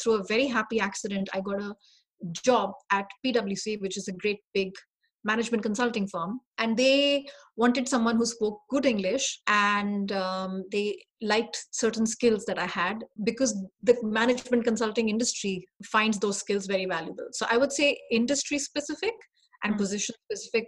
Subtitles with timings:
[0.00, 1.74] through a very happy accident, I got a
[2.32, 4.72] job at PwC, which is a great big
[5.24, 7.24] management consulting firm and they
[7.56, 13.02] wanted someone who spoke good english and um, they liked certain skills that i had
[13.24, 18.58] because the management consulting industry finds those skills very valuable so i would say industry
[18.58, 19.14] specific
[19.64, 19.78] and mm.
[19.78, 20.66] position specific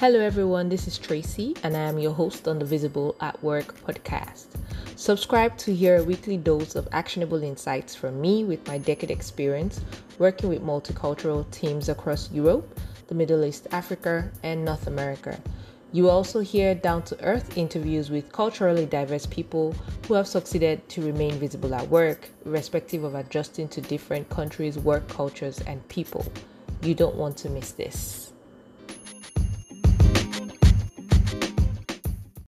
[0.00, 0.68] Hello, everyone.
[0.68, 4.46] This is Tracy, and I am your host on the Visible at Work podcast.
[4.94, 9.80] Subscribe to hear a weekly dose of actionable insights from me with my decade experience
[10.20, 15.36] working with multicultural teams across Europe, the Middle East, Africa, and North America.
[15.90, 19.74] You also hear down to earth interviews with culturally diverse people
[20.06, 25.08] who have succeeded to remain visible at work, irrespective of adjusting to different countries' work
[25.08, 26.24] cultures and people.
[26.82, 28.27] You don't want to miss this.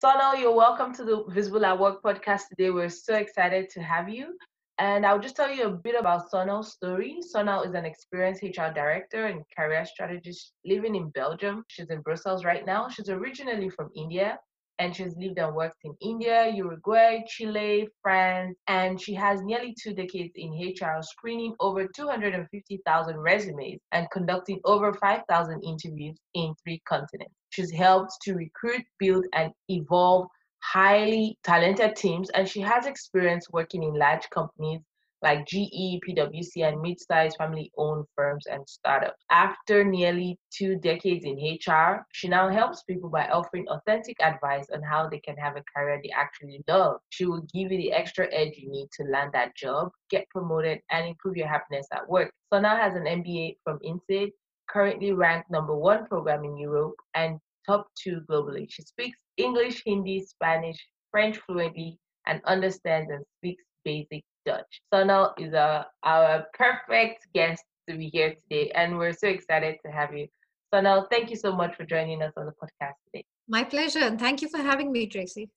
[0.06, 2.70] Sonal, you're welcome to the Visible at Work podcast today.
[2.70, 4.36] We're so excited to have you.
[4.78, 7.18] And I'll just tell you a bit about Sonal's story.
[7.34, 11.64] Sonal is an experienced HR director and career strategist living in Belgium.
[11.66, 12.88] She's in Brussels right now.
[12.88, 14.38] She's originally from India
[14.78, 19.94] and she's lived and worked in India, Uruguay, Chile, France, and she has nearly two
[19.94, 27.34] decades in HR, screening over 250,000 resumes and conducting over 5,000 interviews in three continents.
[27.50, 30.28] She's helped to recruit, build, and evolve
[30.62, 34.80] highly talented teams, and she has experience working in large companies
[35.26, 39.24] like GE, PwC, and mid-sized family-owned firms and startups.
[39.28, 44.82] After nearly two decades in HR, she now helps people by offering authentic advice on
[44.84, 46.98] how they can have a career they actually love.
[47.10, 50.78] She will give you the extra edge you need to land that job, get promoted,
[50.92, 52.30] and improve your happiness at work.
[52.54, 54.30] Sonal has an MBA from INSEAD,
[54.70, 58.68] currently ranked number one program in Europe and top two globally.
[58.70, 60.78] She speaks English, Hindi, Spanish,
[61.10, 64.80] French fluently, and understands and speaks basic Dutch.
[64.94, 69.92] Sonal is a, our perfect guest to be here today, and we're so excited to
[69.92, 70.28] have you.
[70.72, 73.24] Sonal, thank you so much for joining us on the podcast today.
[73.48, 75.50] My pleasure, and thank you for having me, Tracy.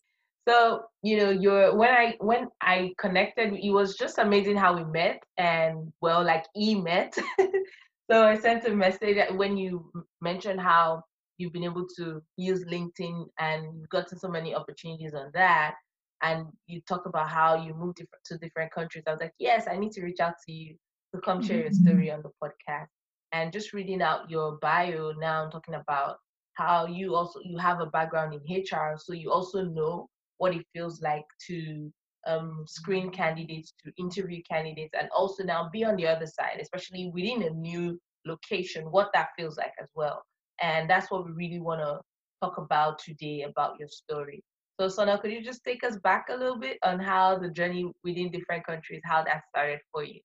[0.48, 4.84] So you know, you're when I when I connected, it was just amazing how we
[4.84, 7.16] met, and well, like e met.
[8.12, 11.04] so I sent a message when you mentioned how
[11.38, 15.76] you've been able to use LinkedIn and you've gotten so many opportunities on that
[16.22, 19.04] and you talk about how you moved different, to different countries.
[19.08, 20.76] I was like, yes, I need to reach out to you
[21.14, 21.88] to come share your mm-hmm.
[21.88, 22.88] story on the podcast.
[23.32, 26.18] And just reading out your bio now, I'm talking about
[26.54, 30.10] how you also you have a background in HR, so you also know
[30.40, 31.92] what it feels like to
[32.28, 37.12] um, screen candidates, to interview candidates, and also now be on the other side, especially
[37.14, 40.24] within a new location, what that feels like as well.
[40.62, 42.02] And that's what we really want to
[42.42, 44.44] talk about today about your story.
[44.80, 47.92] So Sonal, could you just take us back a little bit on how the journey
[48.06, 50.22] within different countries, how that started for you?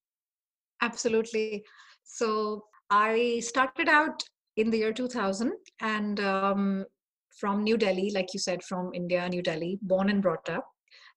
[0.81, 1.65] Absolutely.
[2.05, 4.23] So I started out
[4.57, 6.85] in the year 2000 and um,
[7.37, 10.65] from New Delhi, like you said, from India, New Delhi, born and brought up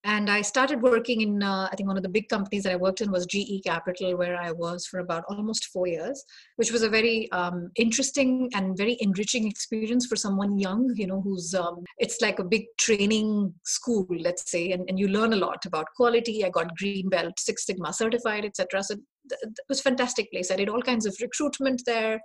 [0.04, 2.76] and i started working in uh, i think one of the big companies that i
[2.76, 6.24] worked in was ge capital where i was for about almost four years
[6.58, 11.22] which was a very um, interesting and very enriching experience for someone young you know
[11.22, 15.36] who's um, it's like a big training school let's say and, and you learn a
[15.36, 16.46] lot about quality.
[16.46, 18.96] I got green belt six sigma certified etc so
[19.30, 20.52] it was fantastic place.
[20.52, 22.22] I did all kinds of recruitment there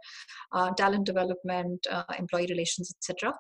[0.53, 3.35] uh, talent development uh, employee relations etc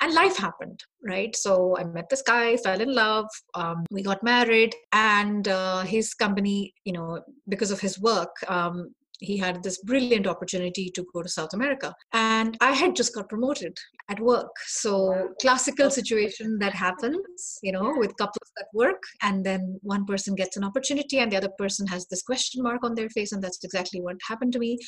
[0.00, 1.34] and life happened right?
[1.36, 6.14] So i met this guy fell in love um, we got married and uh, his
[6.14, 11.22] company you know because of his work um, he had this brilliant opportunity to go
[11.22, 11.94] to south america.
[12.12, 13.76] And i had just got promoted
[14.08, 14.50] at work.
[14.66, 20.34] So classical situation that happens you know with couples that work and then one person
[20.34, 23.42] gets an opportunity and the other person has this question mark on their face and
[23.42, 24.78] that's exactly what happened to me.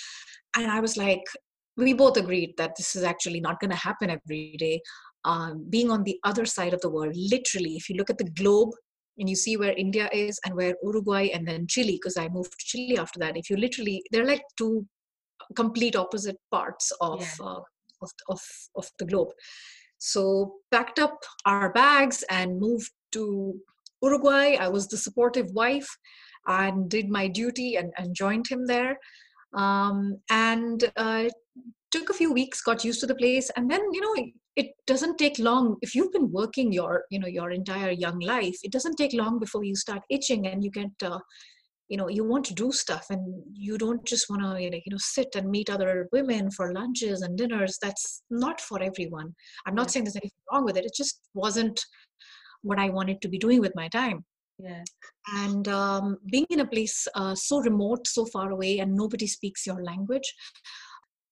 [0.56, 1.22] And i was like
[1.76, 4.80] we both agreed that this is actually not going to happen every day.
[5.24, 8.30] Um, being on the other side of the world, literally, if you look at the
[8.30, 8.70] globe
[9.18, 12.52] and you see where India is and where Uruguay and then Chile, because I moved
[12.52, 14.86] to Chile after that, if you literally, they're like two
[15.56, 17.46] complete opposite parts of, yeah.
[17.46, 17.60] uh,
[18.02, 18.40] of, of,
[18.76, 19.28] of the globe.
[19.98, 23.54] So packed up our bags and moved to
[24.02, 24.56] Uruguay.
[24.58, 25.88] I was the supportive wife
[26.46, 28.98] and did my duty and, and joined him there.
[29.52, 31.24] Um, and uh,
[31.90, 34.14] took a few weeks got used to the place and then you know
[34.56, 35.76] it doesn't take long.
[35.80, 39.38] If you've been working your you know your entire young life it doesn't take long
[39.38, 41.18] before you start itching and you get uh,
[41.88, 44.98] you know you want to do stuff and you don't just want to you know
[44.98, 47.78] sit and meet other women for lunches and dinners.
[47.82, 49.34] That's not for everyone.
[49.66, 50.84] I'm not saying there's anything wrong with it.
[50.84, 51.80] It just wasn't
[52.62, 54.24] what I wanted to be doing with my time.
[54.62, 54.82] Yeah.
[55.36, 59.66] And um, being in a place uh, so remote, so far away, and nobody speaks
[59.66, 60.34] your language,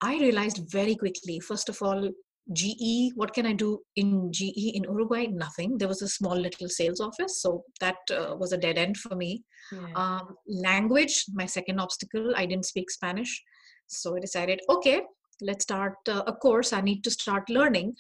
[0.01, 2.11] I realized very quickly, first of all,
[2.53, 5.27] GE, what can I do in GE in Uruguay?
[5.27, 5.77] Nothing.
[5.77, 9.15] There was a small little sales office, so that uh, was a dead end for
[9.15, 9.45] me.
[9.71, 9.93] Yeah.
[9.95, 13.43] Um, language, my second obstacle, I didn't speak Spanish.
[13.87, 15.03] So I decided, okay,
[15.43, 16.73] let's start uh, a course.
[16.73, 17.97] I need to start learning.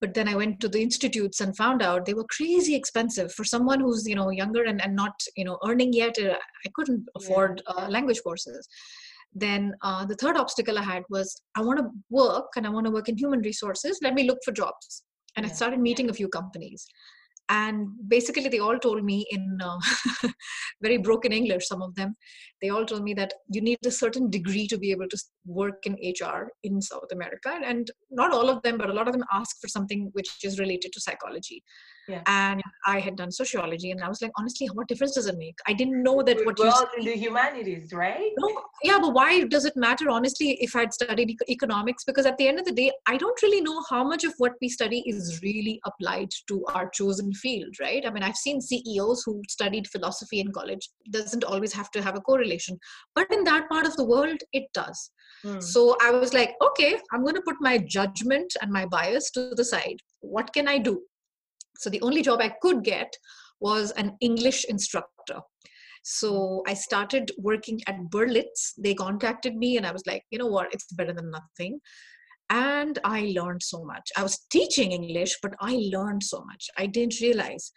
[0.00, 3.32] But then I went to the institutes and found out they were crazy expensive.
[3.32, 6.18] For someone who's you know younger and, and not you know earning yet.
[6.18, 6.36] Uh,
[6.66, 8.68] I couldn't afford uh, language courses.
[9.34, 12.86] Then uh, the third obstacle i had was i want to work and i want
[12.86, 13.98] to work in human resources.
[14.02, 15.02] Let me look for jobs.
[15.36, 15.52] And yeah.
[15.52, 16.86] i started meeting a few companies
[17.48, 19.78] and basically they all told me in uh,
[20.82, 22.14] very broken english some of them.
[22.60, 25.86] They all told me that you need a certain degree to be able to work
[25.86, 27.58] in hr in south america.
[27.64, 30.58] And not all of them but a lot of them ask for something which is
[30.58, 31.62] related to psychology
[32.08, 32.22] yeah.
[32.26, 35.58] and i had done sociology and i was like honestly what difference does it make?
[35.66, 38.30] I didn't know that what well you in the humanities right?
[38.38, 42.04] No, yeah but why does it matter honestly if i'd studied economics?
[42.04, 44.52] Because at the end of the day i don't really know how much of what
[44.60, 48.06] we study is really applied to our chosen field right?
[48.06, 50.88] I mean i've seen ceos who studied philosophy in college.
[51.04, 52.78] It doesn't always have to have a correlation.
[53.14, 55.10] But in that part of the world it does.
[55.42, 55.60] Hmm.
[55.60, 59.42] so i was like okay i'm going to put my judgment and my bias to
[59.60, 59.98] the side.
[60.20, 60.94] What can i do
[61.78, 63.10] so the only job I could get
[63.60, 65.40] was an English instructor.
[66.02, 68.72] So I started working at Berlitz.
[68.78, 71.80] They contacted me and I was like, you know what, it's better than nothing.
[72.50, 74.10] And I learned so much.
[74.16, 76.68] I was teaching English, but I learned so much.
[76.78, 77.72] I didn't realize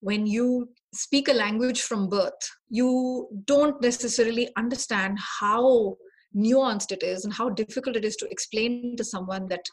[0.00, 2.32] when you speak a language from birth,
[2.68, 5.96] you don't necessarily understand how
[6.36, 9.64] nuanced it is and how difficult it is to explain to someone that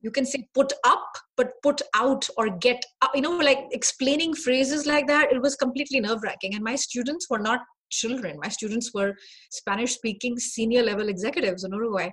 [0.00, 1.06] you can say put up
[1.36, 5.54] but put out or get up you know like explaining phrases like that it was
[5.54, 7.60] completely nerve wracking and my students were not
[7.90, 8.38] children.
[8.42, 9.14] My students were
[9.50, 12.10] spanish speaking senior level executives in uruguay.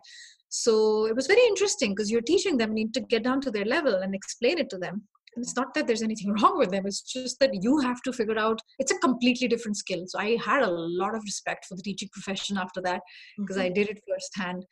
[0.49, 3.65] So it was very interesting because you're teaching them need to get down to their
[3.65, 5.03] level and explain it to them
[5.35, 8.13] and it's not that there's anything wrong with them it's just that you have to
[8.13, 11.75] figure out it's a completely different skill so i had a lot of respect for
[11.75, 13.01] the teaching profession after that
[13.37, 13.65] because mm-hmm.
[13.65, 14.65] i did it firsthand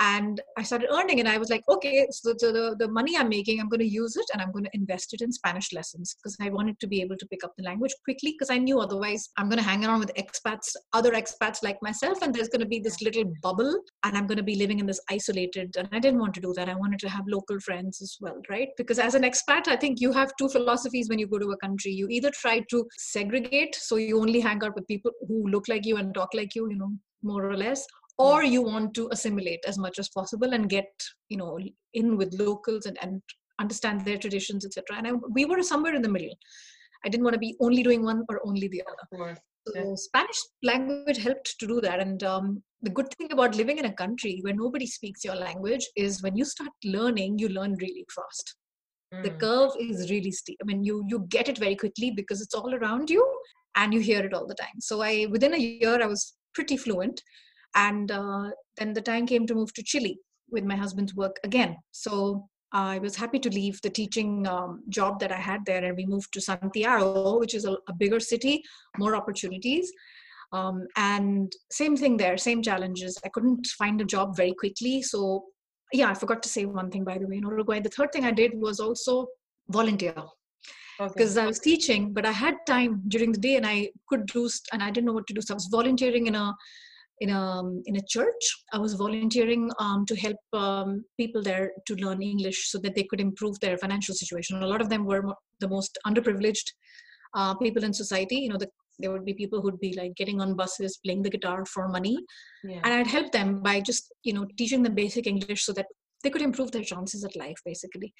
[0.00, 3.60] and i started earning and i was like okay so the, the money i'm making
[3.60, 6.36] i'm going to use it and i'm going to invest it in spanish lessons because
[6.40, 9.28] i wanted to be able to pick up the language quickly because i knew otherwise
[9.36, 12.66] i'm going to hang around with expats other expats like myself and there's going to
[12.66, 15.98] be this little bubble and i'm going to be living in this isolated and i
[15.98, 18.68] didn't want to do that i wanted to have local friends as well right?
[18.76, 21.56] Because as an expat i think you have two philosophies when you go to a
[21.58, 21.92] country.
[21.92, 25.86] You either try to segregate so you only hang out with people who look like
[25.86, 26.92] you and talk like you you know
[27.22, 27.86] more or less
[28.18, 30.90] or you want to assimilate as much as possible and get
[31.28, 31.58] you know
[31.94, 33.20] in with locals and, and
[33.60, 36.34] understand their traditions etc and I, we were somewhere in the middle.
[37.04, 39.36] I didn't want to be only doing one or only the other.
[39.66, 39.94] So yeah.
[39.94, 42.00] spanish language helped to do that.
[42.00, 45.86] And um, the good thing about living in a country where nobody speaks your language
[45.96, 48.56] is when you start learning you learn really fast.
[49.14, 49.22] Mm.
[49.22, 50.58] the curve is really steep.
[50.62, 53.24] I mean you you get it very quickly because it's all around you
[53.76, 54.80] and you hear it all the time.
[54.80, 57.20] So i within a year i was pretty fluent
[57.74, 60.18] and uh, then the time came to move to chile
[60.50, 61.76] with my husband's work again.
[61.90, 65.96] So i was happy to leave the teaching um, job that i had there and
[65.96, 68.62] we moved to santiago which is a, a bigger city
[68.98, 69.92] more opportunities.
[70.52, 73.18] Um, and same thing there same challenges.
[73.24, 75.02] I couldn't find a job very quickly.
[75.02, 75.44] So
[75.92, 77.36] yeah i forgot to say one thing by the way.
[77.36, 79.26] In uruguay the third thing i did was also
[79.68, 80.14] volunteer
[80.98, 81.44] because okay.
[81.44, 84.82] I was teaching, but I had time during the day and I could do, and
[84.82, 85.40] I didn't know what to do.
[85.40, 86.54] So I was volunteering in a
[87.20, 88.44] in a in a church.
[88.72, 93.04] I was volunteering um, to help um, people there to learn English so that they
[93.04, 94.62] could improve their financial situation.
[94.62, 95.22] A lot of them were
[95.60, 96.72] the most underprivileged
[97.34, 98.36] uh, people in society.
[98.36, 98.68] You know, the,
[98.98, 102.18] there would be people who'd be like getting on buses, playing the guitar for money,
[102.64, 102.80] yeah.
[102.84, 105.86] and I'd help them by just you know teaching them basic English so that
[106.22, 108.12] they could improve their chances at life, basically.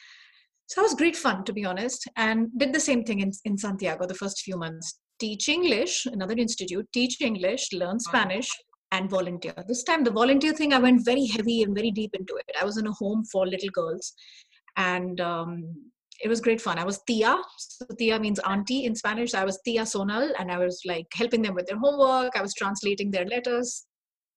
[0.66, 3.58] So that was great fun, to be honest, and did the same thing in, in
[3.58, 4.98] Santiago the first few months.
[5.20, 8.50] Teach English, another institute, teach English, learn Spanish,
[8.92, 9.54] and volunteer.
[9.66, 12.56] This time, the volunteer thing, I went very heavy and very deep into it.
[12.60, 14.14] I was in a home for little girls,
[14.76, 15.74] and um,
[16.22, 16.78] it was great fun.
[16.78, 17.36] I was Tia.
[17.58, 19.34] So Tia means auntie in Spanish.
[19.34, 22.36] I was Tia Sonal, and I was like helping them with their homework.
[22.36, 23.86] I was translating their letters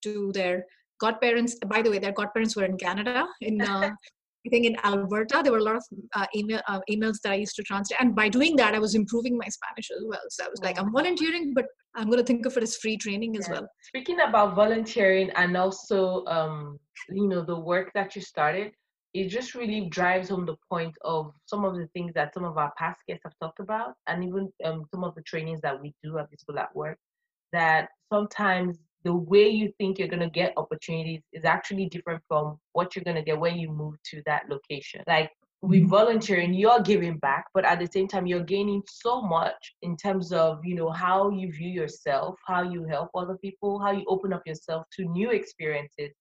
[0.04, 0.66] to their
[1.00, 1.56] godparents.
[1.68, 3.92] By the way, their godparents were in Canada, in uh,
[4.48, 5.84] I think in Alberta, there were a lot of
[6.16, 8.00] uh, email, uh, emails that I used to translate.
[8.00, 10.22] And by doing that, I was improving my Spanish as well.
[10.30, 12.96] So I was like, I'm volunteering, but I'm going to think of it as free
[12.96, 13.56] training as yeah.
[13.56, 13.68] well.
[13.82, 18.72] Speaking about volunteering and also, um, you know, the work that you started,
[19.14, 22.58] it just really drives home the point of some of the things that some of
[22.58, 25.94] our past guests have talked about, and even um, some of the trainings that we
[26.04, 26.98] do at Visible at Work.
[27.52, 28.78] That sometimes
[29.08, 33.06] the way you think you're going to get opportunities is actually different from what you're
[33.06, 35.02] going to get when you move to that location.
[35.08, 35.90] Like with mm-hmm.
[35.90, 40.34] volunteering, you're giving back, but at the same time, you're gaining so much in terms
[40.34, 44.34] of, you know, how you view yourself, how you help other people, how you open
[44.34, 46.12] up yourself to new experiences,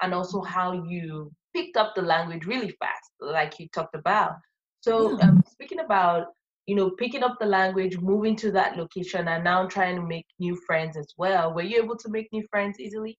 [0.00, 4.36] and also how you picked up the language really fast, like you talked about.
[4.82, 6.28] So, um, speaking about
[6.66, 10.26] you know, picking up the language, moving to that location, and now trying to make
[10.38, 11.54] new friends as well.
[11.54, 13.18] Were you able to make new friends easily?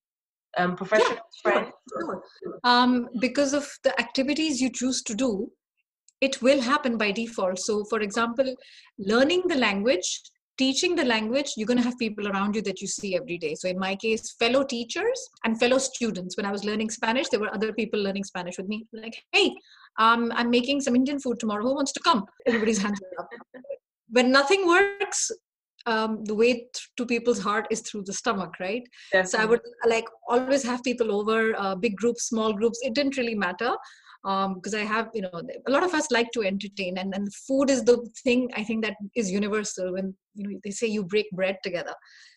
[0.58, 1.72] Um, professional yeah, friends?
[1.90, 2.60] Sure, sure.
[2.64, 5.50] Um, because of the activities you choose to do,
[6.20, 7.60] it will happen by default.
[7.60, 8.56] So, for example,
[8.98, 10.22] learning the language
[10.58, 13.56] teaching the language, you're going to have people around you that you see every day.
[13.56, 16.38] So, in my case, fellow teachers and fellow students.
[16.38, 18.86] When I was learning Spanish, there were other people learning Spanish with me.
[18.94, 19.56] Like, hey,
[19.98, 21.64] um, I'm making some Indian food tomorrow.
[21.64, 22.26] Who wants to come?
[22.46, 23.30] Everybody's hands up.
[24.10, 25.30] When nothing works,
[25.86, 28.84] um, the way to people's heart is through the stomach, right?
[29.12, 29.32] Definitely.
[29.32, 32.80] So I would like always have people over, uh, big groups, small groups.
[32.84, 33.76] It didn't really matter
[34.24, 37.34] because um, I have, you know, a lot of us like to entertain, and, and
[37.34, 39.94] food is the thing I think that is universal.
[39.94, 41.94] When you know they say you break bread together,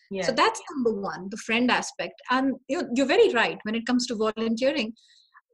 [0.09, 0.23] yeah.
[0.23, 2.21] so that's number one, the friend aspect.
[2.29, 4.93] And you know, you're very right when it comes to volunteering.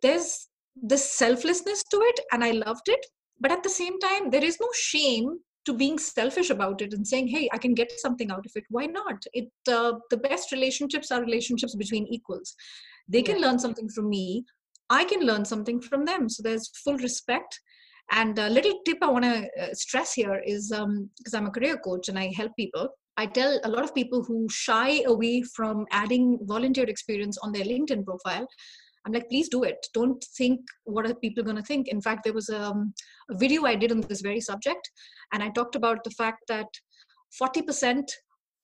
[0.02, 3.06] There's this selflessness to it, and I loved it.
[3.40, 7.06] But at the same time, there is no shame to being selfish about it and
[7.06, 10.54] saying hey i can get something out of it why not it uh, the best
[10.54, 12.56] relationships are relationships between equals
[13.10, 13.48] they can yeah.
[13.48, 14.46] learn something from me
[14.90, 16.30] I can learn something from them.
[16.30, 17.60] So there's full respect.
[18.12, 21.52] And a little tip I want to uh, stress here is because um, I'm a
[21.52, 22.88] career coach and I help people.
[23.18, 27.66] I tell a lot of people who shy away from adding volunteer experience on their
[27.66, 28.48] LinkedIn profile.
[29.06, 29.78] I'm like, please do it.
[29.94, 31.88] Don't think what are people going to think.
[31.88, 32.94] In fact, there was a, um,
[33.32, 34.90] a video I did on this very subject,
[35.34, 36.68] and I talked about the fact that
[37.42, 38.04] 40%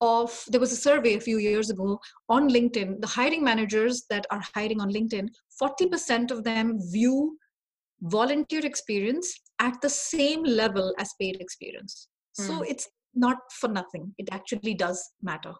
[0.03, 4.25] of there was a survey a few years ago on linkedin the hiring managers that
[4.31, 5.29] are hiring on linkedin
[5.61, 7.37] 40% of them view
[8.01, 12.07] volunteer experience at the same level as paid experience
[12.39, 12.47] mm.
[12.47, 12.63] so hmm.
[12.67, 15.53] it's not for nothing it actually does matter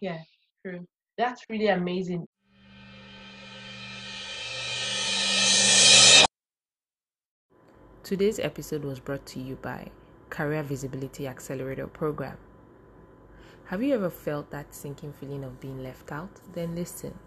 [0.00, 0.20] yeah
[0.64, 0.86] true
[1.18, 2.26] that's really amazing
[8.02, 9.86] Today's episode was brought to you by
[10.28, 12.36] Career Visibility Accelerator Program.
[13.72, 16.28] Have you ever felt that sinking feeling of being left out?
[16.52, 17.18] Then listen.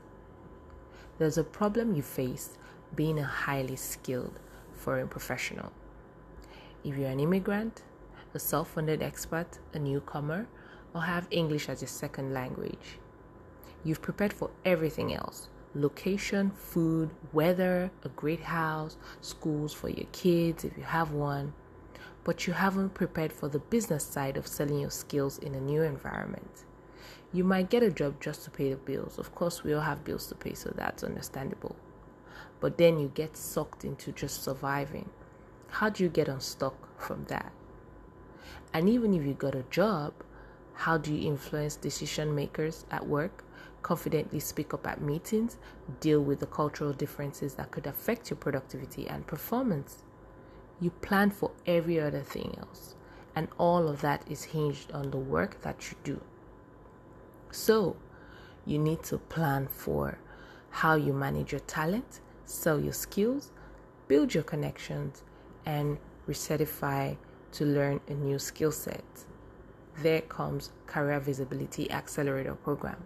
[1.17, 2.59] There's a problem you face
[2.93, 4.39] being a highly skilled
[4.71, 5.71] foreign professional.
[6.83, 7.81] If you're an immigrant,
[8.35, 10.47] a self funded expert, a newcomer,
[10.93, 12.99] or have English as your second language,
[13.83, 20.63] you've prepared for everything else location, food, weather, a great house, schools for your kids
[20.63, 21.53] if you have one
[22.25, 25.83] but you haven't prepared for the business side of selling your skills in a new
[25.83, 26.65] environment.
[27.31, 29.19] You might get a job just to pay the bills.
[29.19, 31.75] Of course, we all have bills to pay, so that's understandable.
[32.59, 35.09] But then you get sucked into just surviving.
[35.69, 37.51] How do you get unstuck from that?
[38.73, 40.13] And even if you got a job,
[40.73, 43.43] how do you influence decision makers at work,
[43.83, 45.57] confidently speak up at meetings,
[45.99, 50.03] deal with the cultural differences that could affect your productivity and performance?
[50.79, 52.95] You plan for every other thing else.
[53.35, 56.21] And all of that is hinged on the work that you do.
[57.51, 57.97] So,
[58.65, 60.17] you need to plan for
[60.69, 63.51] how you manage your talent, sell your skills,
[64.07, 65.23] build your connections,
[65.65, 67.17] and recertify
[67.53, 69.03] to learn a new skill set.
[70.01, 72.97] There comes Career Visibility Accelerator Program.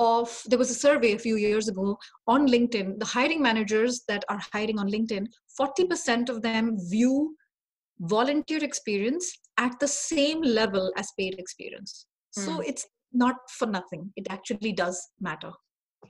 [0.00, 1.96] of there was a survey a few years ago
[2.26, 5.26] on linkedin the hiring managers that are hiring on linkedin
[5.60, 7.36] 40% of them view
[8.00, 12.06] volunteer experience at the same level as paid experience
[12.38, 12.44] mm.
[12.44, 12.62] so hmm.
[12.64, 15.52] it's not for nothing it actually does matter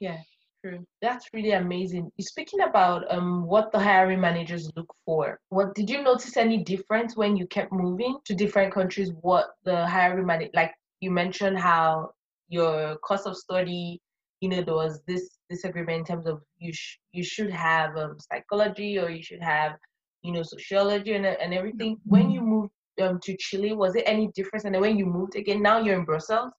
[0.01, 0.19] yeah
[0.65, 2.11] true that's really amazing.
[2.17, 5.39] You're speaking about um what the hiring managers look for.
[5.49, 9.87] What did you notice any difference when you kept moving to different countries what the
[9.87, 12.13] hiring manager like you mentioned how
[12.49, 14.01] your course of study
[14.41, 18.17] you know there was this disagreement in terms of you sh- you should have um,
[18.31, 19.73] psychology or you should have
[20.23, 21.99] you know sociology and, and everything.
[22.05, 24.65] When you moved um, to chile was it any difference?
[24.65, 26.53] And then when you moved again now you're in brussels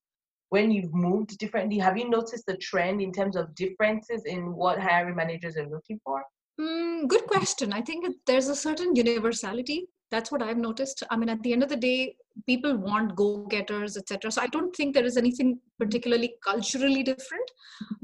[0.54, 4.80] when you've moved differently have you noticed the trend in terms of differences in what
[4.80, 6.24] hiring managers are looking for?
[6.62, 7.74] Mm, good question.
[7.74, 9.88] I think there's a certain universality.
[10.12, 11.04] That's what i've noticed.
[11.10, 12.16] I mean at the end of the day
[12.52, 15.50] people want go-getters etc so i don't think there is anything
[15.82, 17.52] particularly culturally different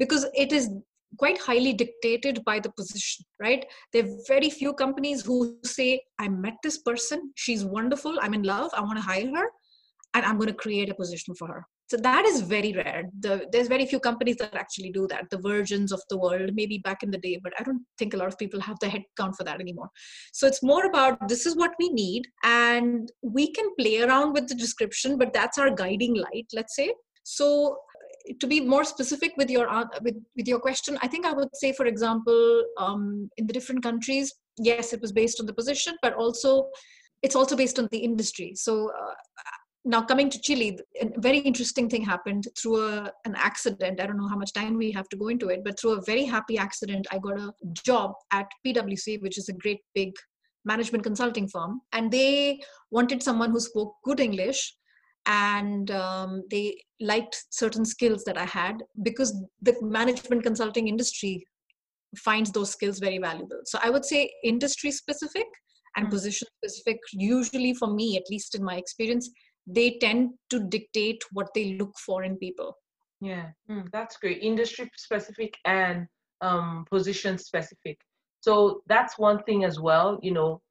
[0.01, 0.69] because it is
[1.21, 3.65] quite highly dictated by the position right?
[3.93, 5.37] There are very few companies who
[5.77, 5.89] say
[6.25, 7.31] i met this person.
[7.35, 8.23] She's wonderful.
[8.23, 8.71] I'm in love.
[8.75, 9.47] I want to hire her
[10.15, 13.05] and i'm going to create a position for her so that is very rare.
[13.19, 15.25] The, there's very few companies that actually do that.
[15.31, 18.17] The virgins of the world maybe back in the day but i don't think a
[18.17, 19.89] lot of people have the head count for that anymore.
[20.31, 24.47] So it's more about this is what we need and we can play around with
[24.47, 26.93] the description but that's our guiding light let's say.
[27.23, 27.77] So
[28.39, 31.49] to be more specific with your uh, with, with your question i think i would
[31.55, 35.95] say for example um, in the different countries yes it was based on the position
[36.03, 36.69] but also
[37.21, 38.53] it's also based on the industry.
[38.55, 39.13] So uh,
[39.85, 44.17] now coming to chile a very interesting thing happened through a, an accident i don't
[44.17, 46.57] know how much time we have to go into it but through a very happy
[46.57, 50.11] accident i got a job at pwc which is a great big
[50.65, 52.59] management consulting firm and they
[52.91, 54.75] wanted someone who spoke good english
[55.25, 61.45] and um, they liked certain skills that i had because the management consulting industry
[62.17, 65.45] finds those skills very valuable so i would say industry specific
[65.95, 66.15] and mm-hmm.
[66.15, 69.29] position specific usually for me at least in my experience
[69.73, 72.75] they tend to dictate what they look for in people.
[73.21, 73.47] Yeah.
[73.69, 74.41] Mm, that's great.
[74.41, 76.07] Industry specific and
[76.41, 77.97] um, position specific.
[78.41, 80.61] So that's one thing as well you know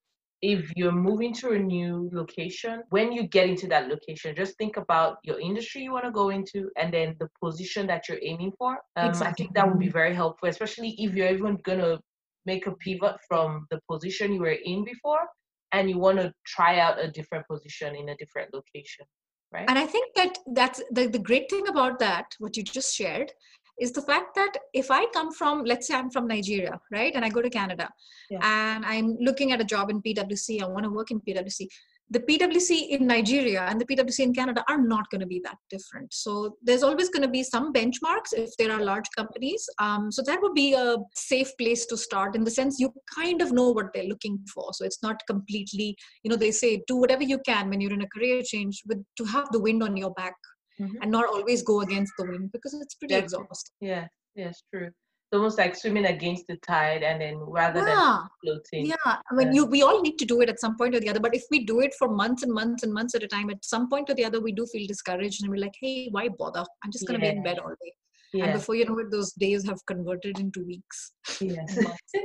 [0.41, 4.77] if you're moving to a new location when you get into that location just think
[4.77, 8.53] about your industry you want to go into and then the position that you're aiming
[8.57, 8.79] for.
[8.97, 9.29] Um, exactly.
[9.29, 11.99] i think that would be very helpful especially if you're even going to
[12.47, 15.27] make a pivot from the position you were in before
[15.73, 19.07] and you want to try out a different position in a different location
[19.53, 22.95] right and i think that that's the, the great thing about that what you just
[22.95, 23.33] shared
[23.81, 27.25] is the fact that if i come from let's say i'm from nigeria right and
[27.25, 27.89] i go to canada
[28.31, 28.39] yeah.
[28.43, 31.67] and i'm looking at a job in pwc i want to work in pwc
[32.11, 35.57] the PwC in Nigeria and the PwC in Canada are not going to be that
[35.69, 36.13] different.
[36.13, 39.69] So there's always going to be some benchmarks if there are large companies.
[39.79, 43.43] Um, so that would be a safe place to start in the sense you kind
[43.43, 44.73] of know what they're looking for.
[44.73, 48.03] So it's not completely, you know, they say do whatever you can when you're in
[48.03, 50.35] a career change with to have the wind on your back
[50.81, 50.97] mm-hmm.
[51.03, 53.75] and not always go against the wind because it's pretty exhausting.
[53.81, 54.91] Yeah, yes, true
[55.33, 58.21] almost like swimming against the tide and then rather yeah.
[58.21, 58.87] than floating.
[58.87, 58.97] Yeah.
[59.05, 61.21] I mean, you we all need to do it at some point or the other.
[61.21, 63.65] But if we do it for months and months and months at a time, at
[63.65, 66.65] some point or the other, we do feel discouraged and we're like, hey, why bother?
[66.85, 67.33] I'm just going to yeah.
[67.33, 67.93] be in bed all day.
[68.33, 68.45] Yeah.
[68.45, 71.13] And before you know it, those days have converted into weeks.
[71.41, 71.79] Yes.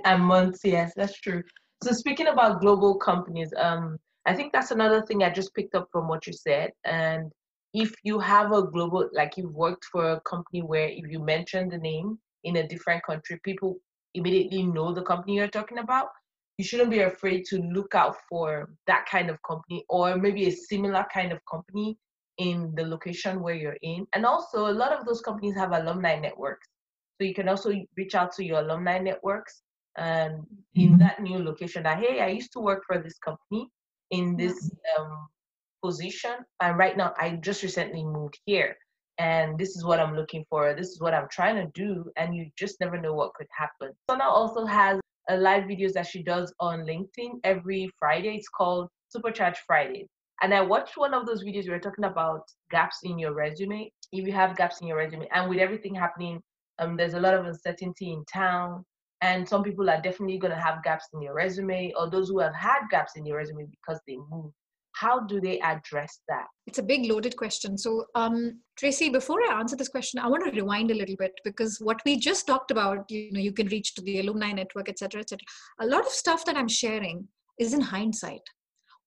[0.05, 0.61] and months.
[0.63, 1.43] Yes, that's true.
[1.83, 5.87] So speaking about global companies, um, I think that's another thing I just picked up
[5.91, 6.71] from what you said.
[6.85, 7.31] And
[7.73, 11.69] if you have a global, like you've worked for a company where if you mention
[11.69, 13.77] the name, in a different country, people
[14.13, 16.07] immediately know the company you're talking about.
[16.57, 20.51] You shouldn't be afraid to look out for that kind of company or maybe a
[20.51, 21.97] similar kind of company
[22.37, 24.05] in the location where you're in.
[24.13, 26.67] And also, a lot of those companies have alumni networks.
[27.19, 29.61] So you can also reach out to your alumni networks
[29.97, 30.97] and in mm-hmm.
[30.99, 33.69] that new location that, hey, I used to work for this company
[34.11, 35.27] in this um,
[35.83, 36.33] position.
[36.61, 38.75] And right now, I just recently moved here
[39.17, 40.73] and this is what I'm looking for.
[40.73, 43.95] This is what I'm trying to do, and you just never know what could happen.
[44.09, 44.99] Sonal also has
[45.29, 48.35] a live videos that she does on LinkedIn every Friday.
[48.35, 50.07] It's called Supercharge Friday.
[50.41, 53.91] And I watched one of those videos where you're talking about gaps in your resume.
[54.11, 56.41] If you have gaps in your resume, and with everything happening,
[56.79, 58.83] um, there's a lot of uncertainty in town,
[59.21, 62.39] and some people are definitely going to have gaps in your resume, or those who
[62.39, 64.53] have had gaps in your resume because they moved
[64.93, 69.59] how do they address that it's a big loaded question so um, tracy before i
[69.59, 72.71] answer this question i want to rewind a little bit because what we just talked
[72.71, 75.39] about you know you can reach to the alumni network etc etc
[75.81, 77.27] a lot of stuff that i'm sharing
[77.59, 78.41] is in hindsight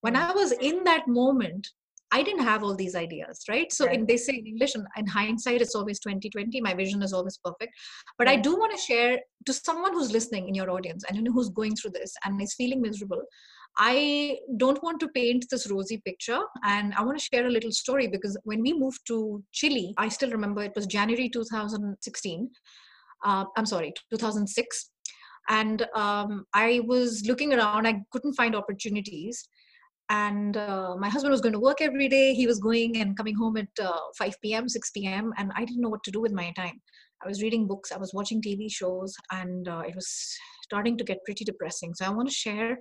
[0.00, 1.68] when i was in that moment
[2.12, 3.72] I didn't have all these ideas, right?
[3.72, 3.98] So Right.
[3.98, 6.60] in they say in English, in, in hindsight, it's always 2020.
[6.60, 7.72] My vision is always perfect.
[8.18, 11.22] But I do want to share to someone who's listening in your audience and you
[11.24, 13.22] know who's going through this and is feeling miserable.
[13.78, 17.72] I don't want to paint this rosy picture, and I want to share a little
[17.72, 22.50] story because when we moved to Chile, I still remember it was January 2016.
[23.24, 24.90] Uh, I'm sorry, 2006
[25.48, 29.48] and um, i was looking around i couldn't find opportunities.
[30.08, 32.32] And uh, my husband was going to work every day.
[32.32, 35.80] He was going and coming home at uh, 5 p.m 6 p.m and i didn't
[35.80, 36.80] know what to do with my time.
[37.24, 40.08] I was reading books i was watching tv shows and uh, it was
[40.62, 41.94] starting to get pretty depressing.
[41.94, 42.78] So i want to share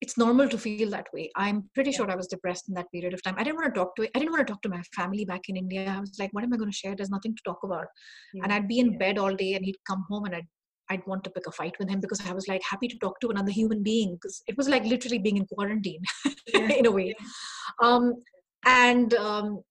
[0.00, 1.30] it's normal to feel that way.
[1.34, 3.34] I'm pretty sure i was depressed in that period of time.
[3.36, 5.48] I didn't want to talk to i didn't want to talk to my family back
[5.48, 5.94] in india.
[5.96, 6.94] I was like what am i going to share?
[6.94, 7.86] There's nothing to talk about.
[8.42, 10.46] And I'd be in bed all day and he'd come home and I'd
[10.90, 13.20] I'd want to pick a fight with him because I was like happy to talk
[13.20, 14.14] to another human being.
[14.14, 16.00] Because it was like literally being in quarantine
[16.54, 17.14] in a way.
[17.82, 18.14] Um,
[18.64, 19.62] and um,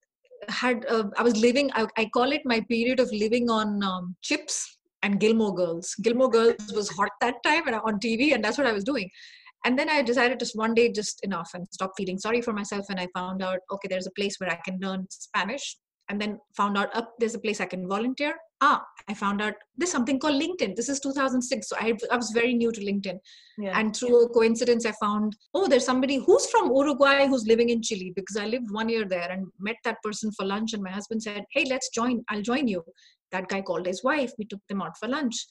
[0.49, 4.15] had uh, I was living I, I call it my period of living on um,
[4.21, 5.95] chips and Gilmore Girls.
[6.01, 9.09] Gilmore Girls was hot that time and on TV and that's what I was doing.
[9.67, 12.85] And then I decided just one day just enough and stop feeling sorry for myself.
[12.89, 15.77] And I found out okay there's a place where I can learn Spanish.
[16.09, 18.33] And then found out up there's a place i can volunteer.
[18.61, 20.73] Ah i found out there's something called linkedin.
[20.77, 23.17] This is 2006 so i, I was very new to linkedin.
[23.57, 23.77] Yeah.
[23.77, 27.81] and through a coincidence i found oh there's somebody who's from uruguay who's living in
[27.81, 30.71] chile because i lived one year there and met that person for lunch.
[30.73, 32.83] And my husband said hey let's join i'll join you.
[33.33, 34.31] That guy called his wife.
[34.39, 35.45] We took them out for lunch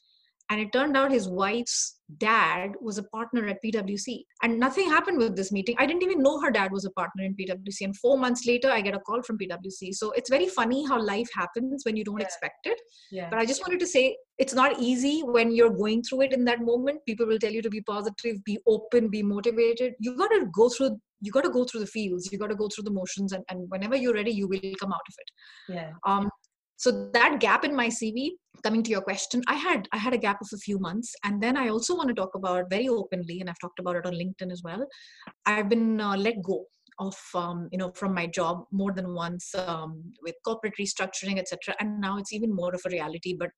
[0.51, 4.23] and it turned out his wife's dad was a partner at PwC.
[4.43, 5.75] And nothing happened with this meeting.
[5.79, 7.81] I didn't even know her dad was a partner in PwC.
[7.81, 9.93] And four months later, I get a call from PwC.
[9.93, 12.27] So it's very funny how life happens when you don't Yeah.
[12.27, 12.81] expect it.
[13.11, 13.29] yeah.
[13.29, 16.45] But I just wanted to say it's not easy when you're going through it in
[16.45, 17.01] that moment.
[17.07, 19.95] People will tell you to be positive, be open, be motivated.
[19.99, 20.99] You got to go through.
[21.23, 22.31] You got to go through the fields.
[22.31, 24.93] You got to go through the motions, and, and whenever you're ready, you will come
[24.93, 25.31] out of it
[25.69, 25.93] yeah.
[26.05, 26.29] um,
[26.77, 28.31] so that gap in my cv
[28.63, 31.15] coming to your question i had i had a gap of a few months.
[31.25, 34.07] And then i also want to talk about very openly and i've talked about it
[34.07, 34.87] on linkedin as well
[35.47, 36.65] i've been uh, let go
[36.99, 41.75] of um, you know from my job more than once um, with corporate restructuring etc
[41.81, 43.51] and now it's even more of a reality but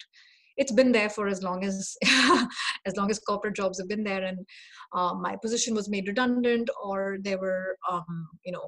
[0.59, 1.97] it's been there for as long as
[2.87, 4.25] as long as corporate jobs have been there.
[4.25, 4.41] And
[4.93, 8.67] uh, my position was made redundant or there were um, you know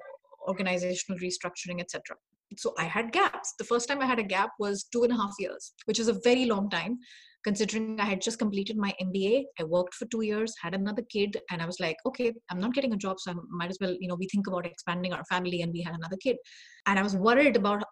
[0.48, 2.16] organizational restructuring etc
[2.56, 3.54] so i had gaps.
[3.58, 6.08] The first time i had a gap was two and a half years which is
[6.08, 6.98] a very long time
[7.44, 11.36] considering i had just completed my mba i worked for two years had another kid
[11.50, 13.96] and i was like okay i'm not getting a job so i might as well
[13.98, 16.36] you know we think about expanding our family and we had another kid.
[16.86, 17.82] And i was worried about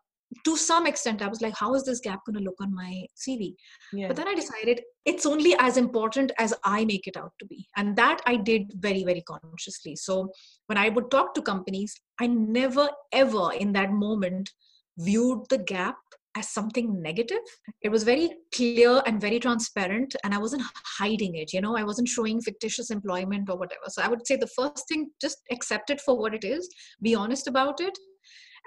[0.44, 3.02] to some extent i was like how is this gap going to look on my
[3.16, 3.54] cv
[3.92, 4.08] yeah.
[4.08, 7.66] but then I decided it's only as important as I make it out to be.
[7.76, 9.96] And that I did very, very consciously.
[9.96, 10.30] So
[10.66, 14.50] when I would talk to companies, I never, ever in that moment
[14.98, 15.96] viewed the gap
[16.36, 17.38] as something negative.
[17.82, 20.62] It was very clear and very transparent, and I wasn't
[20.98, 21.52] hiding it.
[21.52, 23.88] You know, I wasn't showing fictitious employment or whatever.
[23.88, 26.68] So I would say the first thing, just accept it for what it is,
[27.02, 27.96] be honest about it.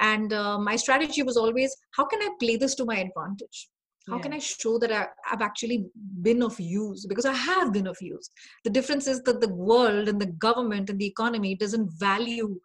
[0.01, 3.69] And uh, my strategy was always, how can I play this to my advantage?
[4.09, 4.23] how Yeah.
[4.23, 5.85] can i show that I, i've actually
[6.21, 8.29] been of use because i have been of use
[8.63, 12.59] the difference is that the world and the government and the economy doesn't value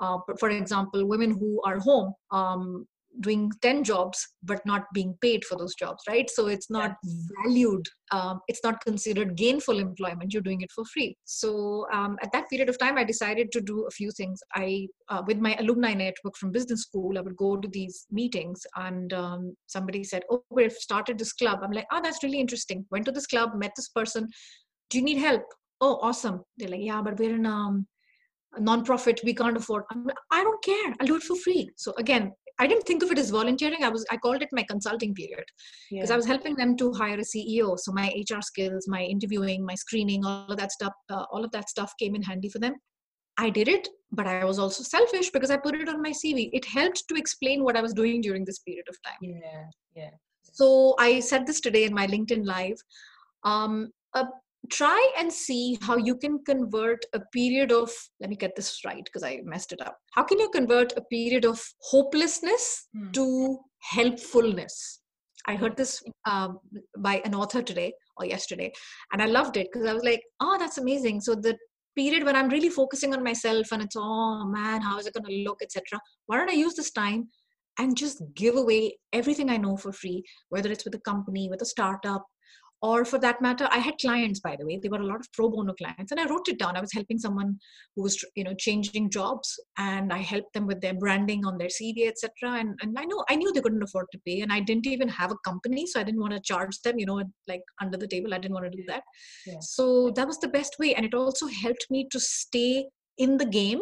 [0.00, 2.86] uh, for example women who are home um,
[3.20, 6.28] doing 10 jobs but not being paid for those jobs right?
[6.30, 6.96] So it's not
[7.44, 11.16] valued um, it's not considered gainful employment you're doing it for free.
[11.24, 14.40] So um, at that period of time i decided to do a few things.
[14.54, 18.66] I uh, with my alumni network from business school i would go to these meetings
[18.76, 21.60] and um, somebody said oh we've started this club.
[21.62, 22.84] I'm like oh that's really interesting.
[22.90, 24.28] Went to this club met this person
[24.90, 25.44] do you need help?
[25.80, 26.42] Oh awesome.
[26.58, 27.86] They're like yeah but we're in um,
[28.54, 29.84] a non-profit we can't afford.
[29.92, 31.70] I'm i don't care i'll do it for free.
[31.76, 34.64] So again i didn't think of it as volunteering i was i called it my
[34.74, 35.44] consulting period
[35.90, 36.14] because yeah.
[36.14, 37.78] I was helping them to hire a CEO.
[37.78, 41.50] So my HR skills, my interviewing, my screening, all of that stuff, uh, all of
[41.52, 42.74] that stuff came in handy for them.
[43.38, 46.50] I did it, but I was also selfish because I put it on my CV.
[46.52, 49.18] It helped to explain what I was doing during this period of time.
[49.22, 49.64] yeah.
[49.96, 50.10] Yeah.
[50.52, 52.76] So I said this today in my LinkedIn live.
[53.44, 53.90] Um,
[54.70, 59.02] try and see how you can convert a period of let me get this right
[59.04, 59.96] because I messed it up.
[60.12, 63.10] How can you convert a period of hopelessness Hmm.
[63.12, 65.00] to helpfulness?
[65.46, 66.58] I heard this um,
[66.98, 68.72] by an author today or yesterday,
[69.12, 71.56] and I loved it because I was like, "Oh, that's amazing!" So the
[71.96, 75.24] period when I'm really focusing on myself and it's, "Oh man, how is it going
[75.24, 75.98] to look?" etc.
[76.26, 77.28] Why don't I use this time
[77.78, 81.62] and just give away everything I know for free, whether it's with a company, with
[81.62, 82.26] a startup,
[82.82, 84.78] or for that matter i had clients by the way.
[84.80, 86.76] There were a lot of pro bono clients and i wrote it down.
[86.76, 87.58] I was helping someone
[87.94, 91.68] who was you know changing jobs and i helped them with their branding on their
[91.68, 94.60] cv etc and, and i know i knew they couldn't afford to pay and i
[94.60, 97.62] didn't even have a company so i didn't want to charge them you know like
[97.80, 98.34] under the table.
[98.34, 99.02] I didn't want to do that.
[99.46, 99.54] Yeah.
[99.60, 102.86] so that was the best way and it also helped me to stay
[103.18, 103.80] in the game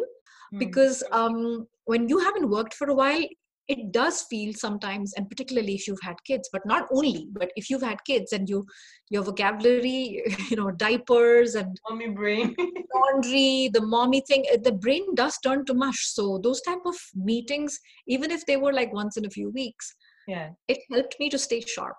[0.53, 0.59] mm.
[0.59, 3.23] because um, when you haven't worked for a while
[3.69, 7.69] it does feel sometimes and particularly if you've had kids but not only but if
[7.69, 8.65] you've had kids and you
[9.09, 12.55] your vocabulary you know diapers and mommy brain.
[12.95, 16.07] laundry the mommy thing eh, the brain does turn to mush.
[16.07, 19.95] So those type of meetings even if they were like once in a few weeks
[20.27, 20.49] yeah.
[20.67, 21.97] it helped me to stay sharp.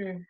[0.00, 0.24] Mm.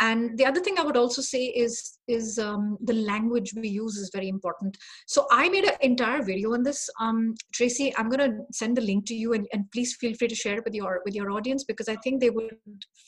[0.00, 3.96] And the other thing I would also say is is um, the language we use
[3.96, 4.76] is very important.
[5.06, 6.88] So I made an entire video on this.
[7.00, 10.28] Um, Tracy, I'm going to send the link to you, and, and please feel free
[10.28, 12.56] to share it with your with your audience because I think they would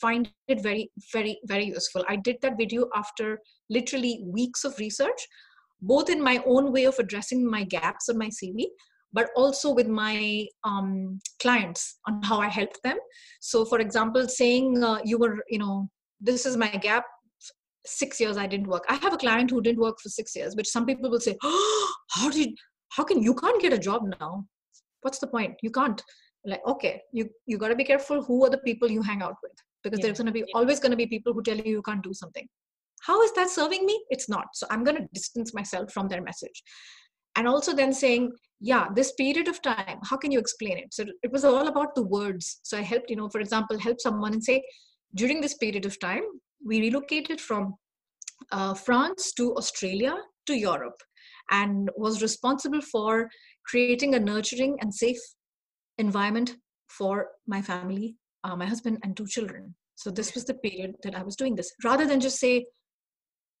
[0.01, 2.03] find it very very very useful.
[2.07, 5.27] I did that video after literally weeks of research,
[5.81, 8.65] both in my own way of addressing my gaps on my CV,
[9.13, 12.97] but also with my um, clients on how I helped them.
[13.39, 17.05] So, for example, saying uh, you were, you know, this is my gap.
[17.85, 18.83] Six years i didn't work.
[18.89, 21.37] I have a client who didn't work for six years which some people will say
[21.43, 22.49] oh, how did
[22.89, 24.45] how can you can't get a job now?
[25.01, 25.55] What's the point?
[25.61, 26.01] You can't.
[26.45, 29.35] Like okay you you got to be careful who are the people you hang out
[29.43, 29.51] with
[29.83, 30.07] because yeah.
[30.07, 32.13] there's going to be always going to be people who tell you you can't do
[32.13, 32.47] something.
[33.01, 34.03] How is that serving me?
[34.09, 34.47] It's not.
[34.53, 36.63] So i'm going to distance myself from their message.
[37.35, 40.93] And also then saying yeah this period of time how can you explain it?
[40.93, 42.59] So it was all about the words.
[42.63, 44.61] So i helped you know for example help someone and say
[45.17, 46.23] during this period of time,
[46.65, 47.75] we relocated from
[48.51, 50.99] uh, France to Australia to Europe
[51.51, 53.29] and was responsible for
[53.65, 55.19] creating a nurturing and safe
[55.97, 56.55] environment
[56.87, 59.73] for my family, uh, my husband, and two children.
[59.95, 61.71] So this was the period that I was doing this.
[61.83, 62.65] Rather than just say,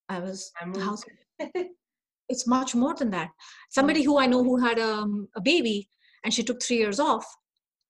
[0.09, 1.03] I was the house.
[2.29, 3.29] it's much more than that.
[3.71, 5.89] Somebody who I know who had um, a baby
[6.23, 7.25] and she took three years off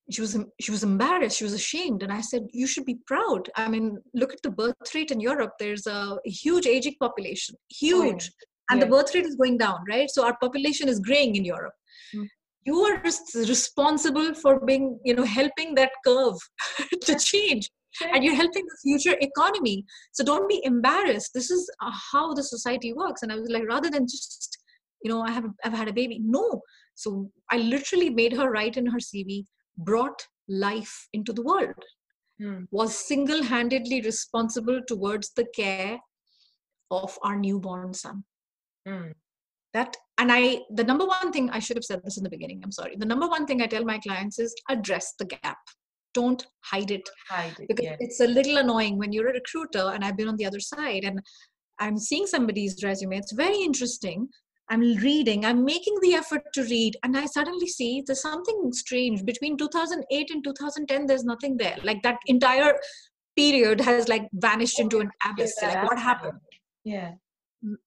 [0.10, 3.50] she was she was embarrassed she was ashamed and i said you should be proud.
[3.56, 8.32] I mean look at the birth rate in europe there's a huge aging population huge
[8.32, 8.86] oh, and yeah.
[8.86, 10.10] the birth rate is going down right?
[10.10, 11.74] So our population is graying in europe.
[12.16, 12.28] Mm.
[12.66, 13.02] you are
[13.56, 16.40] responsible for being you know helping that curve
[17.08, 17.70] to change
[18.14, 19.84] and you're helping the future economy.
[20.12, 21.32] So don't be embarrassed.
[21.34, 24.58] This is uh, how the society works and i was like rather than just
[25.04, 26.20] you know i have i've had a baby.
[26.24, 26.62] No.
[26.96, 29.46] So i literally made her write in her cv
[29.78, 31.84] brought life into the world,
[32.42, 32.68] mm.
[32.72, 36.00] was single handedly responsible towards the care
[36.92, 38.24] of our newborn son.
[38.88, 39.14] Mm.
[39.74, 42.62] That and I, the number one thing I should have said this in the beginning.
[42.64, 42.96] I'm sorry.
[42.98, 45.58] The number one thing I tell my clients is address the gap.
[46.14, 47.08] Don't hide it.
[47.30, 50.38] Hide it because it's a little annoying when you're a recruiter and I've been on
[50.38, 51.22] the other side and
[51.80, 53.18] I'm seeing somebody's resume.
[53.18, 54.28] It's very interesting,
[54.70, 59.24] I'm reading, I'm making the effort to read, and I suddenly see there's something strange
[59.24, 61.06] between 2008 and 2010.
[61.06, 61.78] There's nothing there.
[61.84, 62.74] Like that entire
[63.38, 65.56] period has like vanished into an abyss.
[65.62, 66.40] Like what happened?
[66.84, 67.12] Yeah.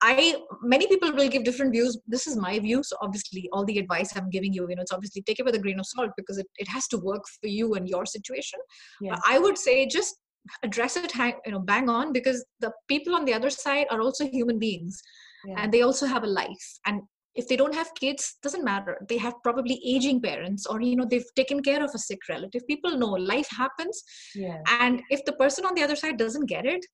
[0.03, 1.99] I many people will give different views.
[2.07, 2.83] This is my view.
[2.83, 5.55] So obviously, all the advice I'm giving you, you know, it's obviously take it with
[5.55, 8.59] a grain of salt because it, it has to work for you and your situation.
[9.01, 9.17] Yeah.
[9.27, 10.17] I would say just
[10.63, 11.15] address it,
[11.47, 15.03] you know, bang on because the people on the other side are also human beings
[15.47, 15.55] yeah.
[15.59, 16.79] and they also have a life.
[16.87, 17.03] And
[17.37, 18.99] if they don't have kids doesn't matter.
[19.09, 22.67] They have probably aging parents or you know they've taken care of a sick relative.
[22.67, 24.03] People know life happens.
[24.35, 24.59] Yeah.
[24.81, 26.85] and if the person on the other side doesn't get it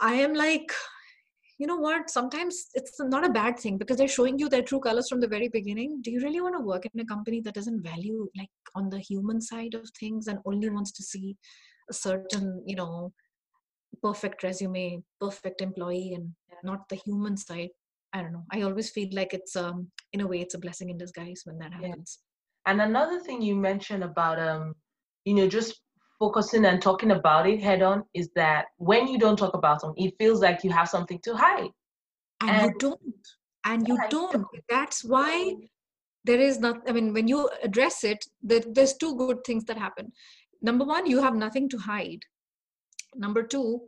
[0.00, 0.72] i am like
[1.62, 2.10] you know what?
[2.10, 5.28] Sometimes it's not a bad thing because they're showing you their true colors from the
[5.28, 6.00] very beginning.
[6.02, 8.98] Do you really want to work in a company that doesn't value like on the
[8.98, 11.36] human side of things and only wants to see
[11.88, 13.12] a certain you know
[14.02, 16.30] perfect resume perfect employee and
[16.64, 17.70] not the human side.
[18.12, 18.44] I don't know.
[18.52, 21.58] I always feel like it's um in a way it's a blessing in disguise when
[21.58, 22.18] that happens.
[22.66, 22.72] Yeah.
[22.72, 24.74] and another thing you mentioned about um
[25.24, 25.80] you know just
[26.18, 29.92] focusing and talking about it head on is that when you don't talk about them
[29.96, 31.70] it feels like you have something to hide.
[32.40, 33.26] And, and you don't.
[33.64, 34.46] And you yeah, don't.
[34.68, 35.54] that's why
[36.24, 40.12] there is not i mean when you address it there's two good things that happen.
[40.60, 42.20] Number one you have nothing to hide
[43.14, 43.80] number two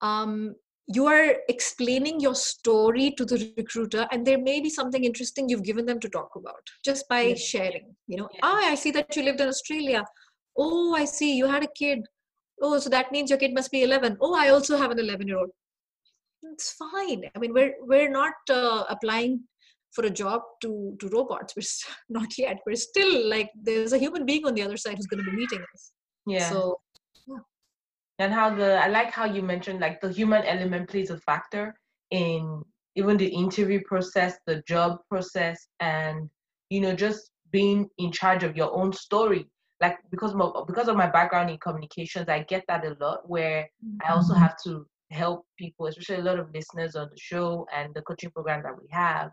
[0.00, 0.54] um,
[0.86, 5.62] you are explaining your story to the recruiter and there may be something interesting you've
[5.62, 7.34] given them to talk about just by yeah.
[7.34, 8.40] sharing you know yeah.
[8.42, 10.04] oh i see that you lived in australia.
[10.56, 12.00] Oh i see you had a kid.
[12.60, 15.28] Oh so that means your kid must be 11 oh i also have an 11
[15.28, 15.50] year old
[16.42, 17.22] it's fine.
[17.34, 19.44] I mean we're we're not uh, applying
[19.92, 21.54] for a job to to robots.
[21.56, 22.58] We're st- not yet.
[22.66, 25.36] We're still like there's a human being on the other side who's going to be
[25.36, 25.92] meeting us.
[26.26, 26.50] Yeah.
[26.50, 26.80] So
[28.18, 31.74] and how the I like how you mentioned like the human element plays a factor
[32.10, 32.62] in
[32.96, 36.28] even the interview process, the job process, and
[36.70, 39.46] you know just being in charge of your own story.
[39.80, 43.28] Like because of, because of my background in communications, I get that a lot.
[43.28, 43.68] Where
[44.04, 44.42] I also mm-hmm.
[44.42, 48.30] have to help people, especially a lot of listeners on the show and the coaching
[48.30, 49.30] program that we have,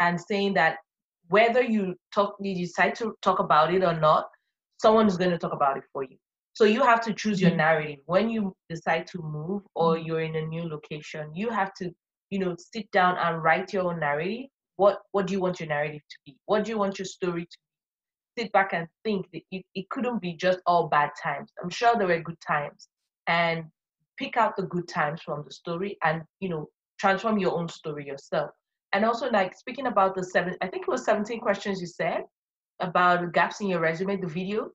[0.00, 0.78] and saying that
[1.28, 4.28] whether you talk, you decide to talk about it or not,
[4.80, 6.16] someone is going to talk about it for you.
[6.54, 7.58] So you have to choose your mm-hmm.
[7.58, 10.06] narrative when you decide to move or mm-hmm.
[10.06, 11.34] you're in a new location.
[11.34, 11.90] You have to,
[12.30, 14.46] you know, sit down and write your own narrative.
[14.76, 16.36] What what do you want your narrative to be?
[16.46, 18.42] What do you want your story to be?
[18.42, 21.52] Sit back and think that it, it couldn't be just all bad times.
[21.62, 22.88] I'm sure there were good times.
[23.26, 23.64] And
[24.18, 28.06] pick out the good times from the story and, you know, transform your own story
[28.06, 28.50] yourself.
[28.92, 32.24] And also like speaking about the seven I think it was 17 questions you said
[32.80, 34.70] about gaps in your resume, the video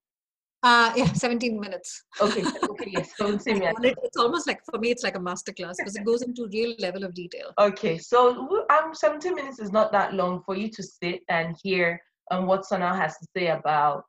[0.64, 2.04] uh, yeah, 17 minutes.
[2.20, 4.00] Okay, okay, yes, 17 minutes.
[4.04, 6.74] It's almost like, for me, it's like a master class because it goes into real
[6.80, 7.54] level of detail.
[7.60, 12.02] Okay, so um, 17 minutes is not that long for you to sit and hear
[12.32, 14.04] um, what Sonal has to say about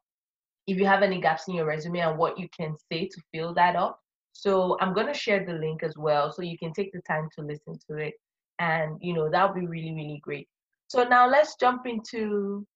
[0.66, 3.54] if you have any gaps in your resume and what you can say to fill
[3.54, 4.00] that up.
[4.32, 7.28] So I'm going to share the link as well so you can take the time
[7.36, 8.14] to listen to it.
[8.58, 10.48] And, you know, that would be really, really great.
[10.88, 12.66] So now let's jump into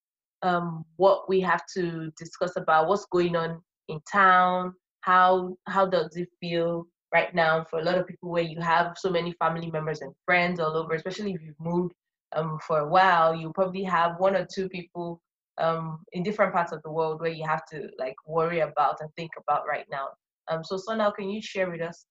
[0.43, 4.75] um, what we have to discuss about what's going on in town.
[5.01, 8.97] How how does it feel right now for a lot of people where you have
[8.99, 11.93] so many family members and friends all over, especially if you've moved
[12.35, 15.21] um, for a while, you probably have one or two people
[15.59, 19.11] um, in different parts of the world where you have to like worry about and
[19.17, 20.09] think about right now.
[20.51, 22.07] Um, so Sonal, can you share with us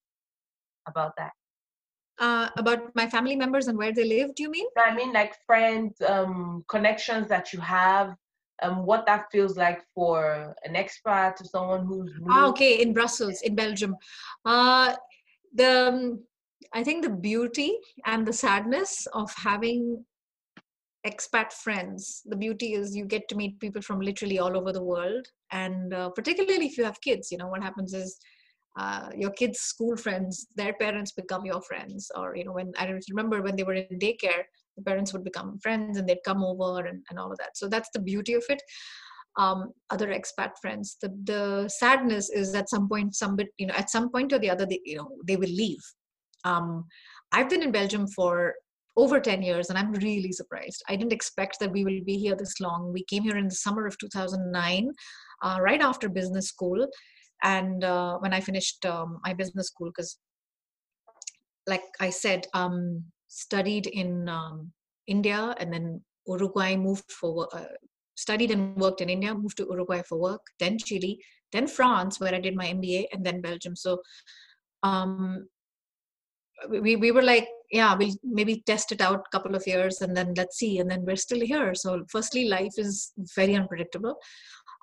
[0.88, 1.32] about that?
[2.22, 5.34] uh, about my family members and where they live do you mean i mean like
[5.46, 8.16] friends um, connections that you have
[8.62, 13.42] um, what that feels like for an expat to someone who's ah, okay in brussels
[13.42, 13.96] in belgium
[14.46, 14.96] uh,
[15.54, 16.20] the um,
[16.74, 20.04] i think the beauty and the sadness of having
[21.06, 24.84] expat friends the beauty is you get to meet people from literally all over the
[24.84, 28.20] world and uh, particularly if you have kids you know what happens is
[28.78, 32.10] uh, your kids' school friends, their parents become your friends.
[32.16, 34.44] Or, you know, when I remember when they were in daycare,
[34.78, 37.56] the parents would become friends and they'd come over and, and all of that.
[37.56, 38.62] So that's the beauty of it.
[39.38, 40.98] Um, other expat friends.
[41.02, 44.50] The the sadness is at some point, somebody, you know, at some point or the
[44.50, 45.80] other, they, you know, they will leave.
[46.44, 46.86] Um,
[47.32, 48.56] I've been in Belgium for
[48.98, 52.36] over 10 years and i'm really surprised i didn't expect that we will be here
[52.36, 54.92] this long we came here in the summer of 2009
[55.44, 56.86] uh, right after business school
[57.44, 60.18] and uh, when i finished um, my business school because
[61.68, 64.72] like i said um, studied in um,
[65.08, 67.74] india and then uruguay moved for uh,
[68.16, 71.14] studied and worked in india moved to uruguay for work then chile
[71.54, 73.76] then france where i did my mba and then belgium.
[73.76, 74.02] So
[74.84, 75.48] um,
[76.70, 80.16] we, we were like yeah we'll maybe test it out a couple of years and
[80.16, 81.74] then let's see and then we're still here.
[81.74, 84.16] So firstly life is very unpredictable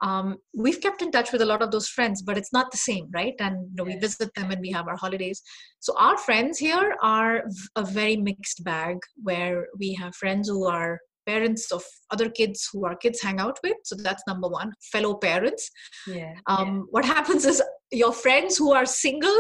[0.03, 2.77] um, we've kept in touch with a lot of those friends but it's not the
[2.77, 3.35] same right?
[3.41, 5.43] And you know, we visit them and we have our holidays.
[5.81, 7.45] So our friends here are
[7.77, 12.87] a very mixed bag where we have friends who are parents of other kids who
[12.87, 13.77] our kids hang out with.
[13.85, 15.71] So that's number one fellow parents.
[16.07, 16.81] Yeah, um, yeah.
[16.91, 19.39] what happens is your friends who are single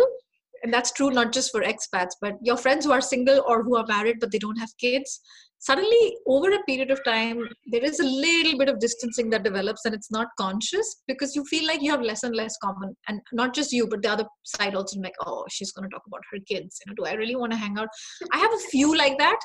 [0.62, 3.77] and that's true not just for expats but your friends who are single or who
[3.77, 5.21] are married but they don't have kids
[5.59, 9.85] suddenly over a period of time there is a little bit of distancing that develops
[9.85, 12.97] and it's not conscious because you feel like you have less and less common.
[13.09, 16.07] And not just you but the other side also like oh she's going to talk
[16.07, 16.81] about her kids.
[16.85, 17.88] You know do i really want to hang out?
[18.33, 19.38] I have a few like that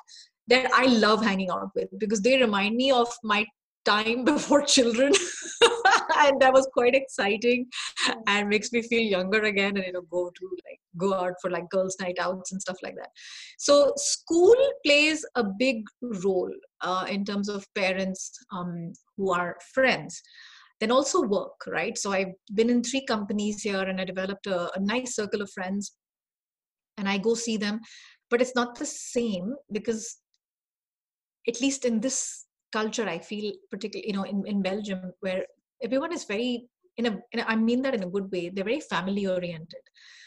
[0.48, 3.46] that i love hanging out with because they remind me of my
[3.86, 5.14] time before children.
[6.18, 7.68] And that was quite exciting.
[8.28, 11.50] And makes me feel younger again and you know go to like go out for
[11.50, 13.10] like girls night outs and stuff like that.
[13.58, 15.84] So school plays a big
[16.24, 20.22] role uh, in terms of parents um, who are friends.
[20.80, 21.98] Then also work right?
[21.98, 25.50] So i've been in three companies here and i developed a, a nice circle of
[25.52, 25.94] friends
[26.98, 27.80] and i go see them.
[28.30, 30.18] But it's not the same because
[31.48, 32.46] at least in this
[32.78, 35.46] culture i feel particularly you know in, in belgium where
[35.84, 38.50] everyone is very in a, in a, I mean that in a good way.
[38.50, 39.80] They're very family oriented.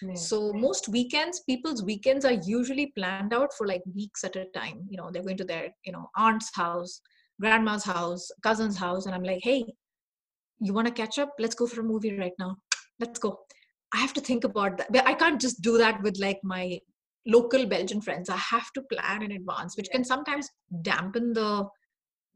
[0.02, 0.14] Yeah.
[0.14, 4.86] So most weekends, people's weekends are usually planned out for like weeks at a time.
[4.88, 7.00] You know, they're going to their, you know, aunt's house,
[7.40, 9.06] grandma's house, cousin's house.
[9.06, 9.64] And I'm like, hey,
[10.60, 11.32] you want to catch up?
[11.38, 12.56] Let's go for a movie right now.
[12.98, 13.38] Let's go.
[13.94, 15.06] I have to think about that.
[15.06, 16.80] I can't just do that with like my
[17.26, 18.28] local Belgian friends.
[18.28, 19.98] I have to plan in advance, which yeah.
[19.98, 20.48] can sometimes
[20.82, 21.68] dampen the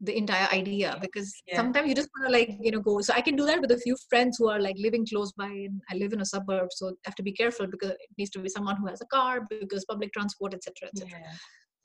[0.01, 1.57] the entire idea because Yeah.
[1.57, 3.71] sometimes you just want to like you know go so i can do that with
[3.71, 6.69] a few friends who are like living close by and i live in a suburb
[6.71, 9.05] so I have to be careful because it needs to be someone who has a
[9.17, 11.33] car because public transport etc etc Yeah.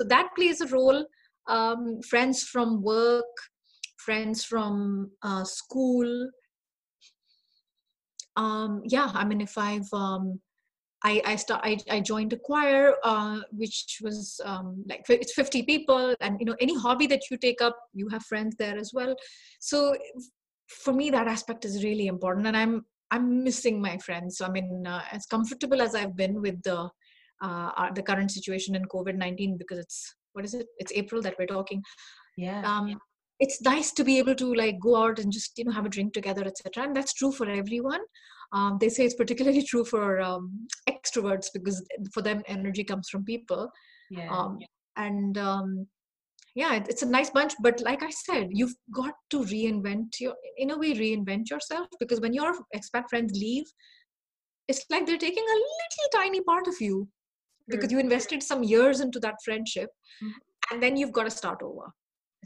[0.01, 1.05] so that plays a role
[1.57, 3.35] um, friends from work
[4.07, 6.11] friends from uh, school
[8.37, 10.41] um, yeah i mean if i've um,
[11.05, 15.62] I I, start, I I joined a choir, uh, which was um, like it's 50
[15.62, 18.92] people, and you know any hobby that you take up, you have friends there as
[18.94, 19.14] well.
[19.61, 19.97] So
[20.68, 24.38] for me, that aspect is really important, and I'm I'm missing my friends.
[24.38, 26.88] So I mean, uh, as comfortable as I've been with the
[27.42, 30.66] uh, uh, the current situation in COVID 19, because it's what is it?
[30.78, 31.82] It's April that we're talking.
[32.36, 32.62] Yeah.
[32.62, 32.99] Um,
[33.38, 35.90] it's nice to be able to like go out and just you know have a
[35.90, 36.84] drink together, etc.
[36.84, 38.01] And that's true for everyone.
[38.53, 43.24] Um, they say it's particularly true for um, extroverts because for them energy comes from
[43.24, 43.70] people
[44.11, 44.30] yeah.
[44.30, 44.59] um,
[44.97, 45.86] and um,
[46.55, 50.34] yeah it, it's a nice bunch but like i said you've got to reinvent your
[50.57, 53.64] in a way reinvent yourself because when your expat friends leave
[54.68, 57.09] it's like they're taking a little tiny part of you
[57.68, 59.90] because you invested some years into that friendship
[60.22, 60.32] Mhm.
[60.70, 61.92] and then you've got to start over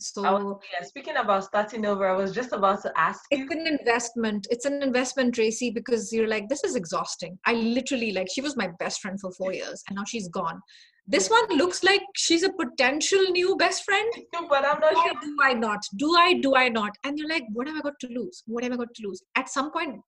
[0.00, 3.42] so was, yeah, speaking about starting over, I was just about to ask you.
[3.42, 7.38] it's an investment it's an investment tracy because you're like this is exhausting.
[7.46, 10.60] I literally like she was my best friend for four years and now she's gone.
[11.06, 14.12] This one looks like she's a potential new best friend.
[14.48, 15.20] But I'm not do sure.
[15.22, 15.80] do I not?
[15.96, 16.92] Do i do i not?
[17.04, 18.42] And you're like what have i got to lose?
[18.46, 19.22] What have i got to lose?
[19.36, 20.00] At some point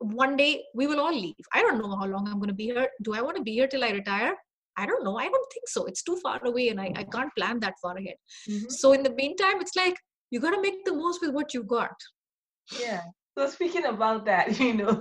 [0.00, 1.34] one day we will all leave.
[1.52, 2.88] I don't know how long i'm going to be here.
[3.02, 4.34] Do i want to be here till i retire
[4.82, 7.34] i don't know i don't think so it's too far away and i, I can't
[7.38, 8.18] plan that far ahead
[8.48, 8.70] Mhm.
[8.80, 9.96] so in the meantime it's like
[10.30, 11.96] you got to make the most with what you got
[12.86, 13.02] Yeah.
[13.38, 14.92] So speaking about that, you know,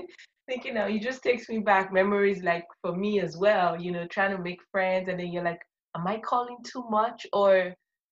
[0.48, 4.04] thinking now, it just takes me back memories like for me as well, you know,
[4.14, 5.60] trying to make friends and then you're like,
[5.96, 7.26] am I calling too much?
[7.32, 7.52] Or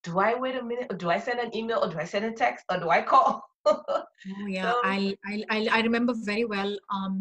[0.05, 0.87] do I wait a minute?
[0.93, 1.81] Or do I send an email?
[1.83, 2.65] Or do I send a text?
[2.71, 3.33] Or do I call?
[3.67, 6.73] Oh yeah, So- I I I remember very well.
[6.97, 7.15] Um,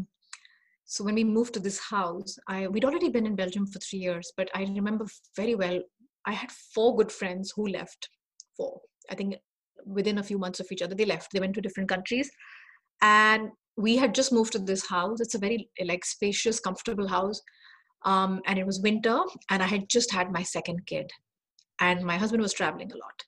[0.92, 4.00] so when we moved to this house, I we'd already been in Belgium for three
[4.00, 5.06] years, but I remember
[5.38, 5.80] very well.
[6.26, 8.10] I had four good friends who left.
[8.58, 9.36] Four, I think,
[9.86, 11.32] within a few months of each other, they left.
[11.32, 12.30] They went to different countries,
[13.02, 15.22] and we had just moved to this house.
[15.22, 17.42] It's a very like spacious, comfortable house,
[18.04, 19.18] um, and it was winter,
[19.50, 21.10] and I had just had my second kid,
[21.80, 23.24] and my husband was traveling a lot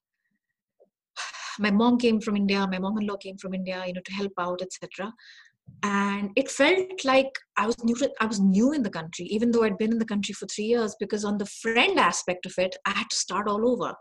[1.59, 4.61] my mom came from India, my mom-in-law came from India, you know, to help out,
[4.61, 5.13] etc.
[5.83, 7.95] And it felt like I was new.
[7.95, 10.45] To, I was new in the country, even though I'd been in the country for
[10.45, 10.95] three years.
[10.97, 13.93] Because on the friend aspect of it, I had to start all over.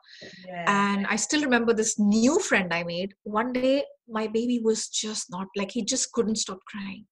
[0.47, 0.65] yeah.
[0.69, 3.15] And I still remember this new friend I made.
[3.25, 7.05] One day, my baby was just not like he just couldn't stop crying.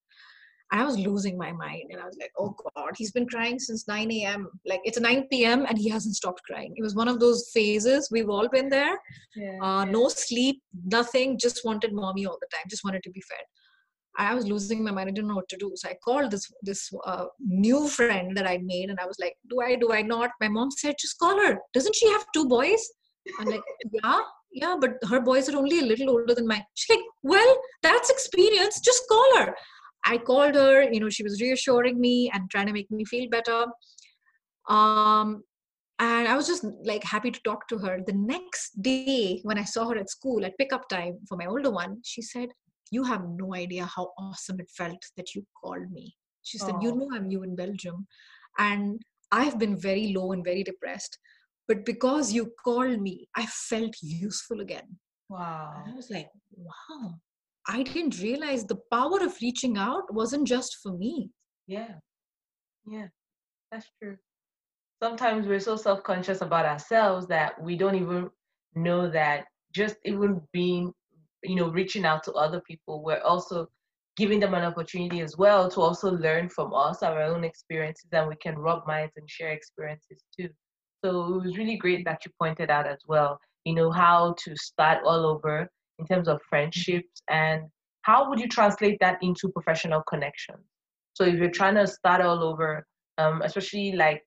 [0.73, 3.89] I was losing my mind, and I was like, "Oh God, he's been crying since
[3.89, 4.49] 9 a.m.
[4.65, 5.67] Like it's 9 p.m.
[5.67, 8.97] and he hasn't stopped crying." It was one of those phases we've all been there
[9.37, 9.59] yeah.
[9.61, 13.45] uh, no sleep, nothing, just wanted mommy all the time, just wanted to be fed.
[14.21, 15.09] I was losing my mind.
[15.09, 15.73] I didn't know what to do.
[15.75, 19.35] So I called this this uh, new friend that I made, and I was like,
[19.49, 19.77] "Do I?
[19.77, 21.59] Do I not?" My mom said, "Just call her.
[21.73, 22.87] Doesn't she have two boys?"
[23.39, 23.63] I'm like,
[23.93, 24.21] "Yeah,
[24.53, 28.11] yeah, but her boys are only a little older than mine." She's like, "Well, that's
[28.11, 28.81] experience.
[28.81, 29.55] Just call her."
[30.05, 30.83] I called her.
[30.83, 33.67] You know, she was reassuring me and trying to make me feel better.
[34.69, 35.43] Um,
[35.99, 38.01] and I was just like happy to talk to her.
[38.07, 41.71] The next day, when I saw her at school at pickup time for my older
[41.71, 42.49] one, she said,
[42.91, 46.15] You have no idea how awesome it felt that you called me.
[46.43, 46.95] She said, You oh.
[46.95, 48.07] know, I'm new in Belgium.
[48.59, 51.19] And I've been very low and very depressed.
[51.69, 54.99] But because you called me, I felt useful again.
[55.29, 55.73] wow.
[55.85, 57.15] And I was like, Wow,
[57.69, 61.31] I didn't realize the power of reaching out wasn't just for me.
[61.67, 61.95] Yeah.
[62.87, 63.07] Yeah.
[63.71, 64.17] That's true.
[65.03, 68.31] Sometimes we're so self conscious about ourselves that we don't even
[68.75, 70.93] know that just even being,
[71.43, 73.69] you know, reaching out to other people, we're also
[74.17, 78.29] giving them an opportunity as well to also learn from us, our own experiences, and
[78.29, 80.49] we can rub minds and share experiences too.
[81.05, 84.57] So it was really great that you pointed out as well, you know, how to
[84.57, 85.69] start all over
[85.99, 87.63] in terms of friendships and
[88.03, 90.65] how would you translate that into professional connections?
[91.15, 92.87] So if you're trying to start all over,
[93.19, 94.23] um, especially like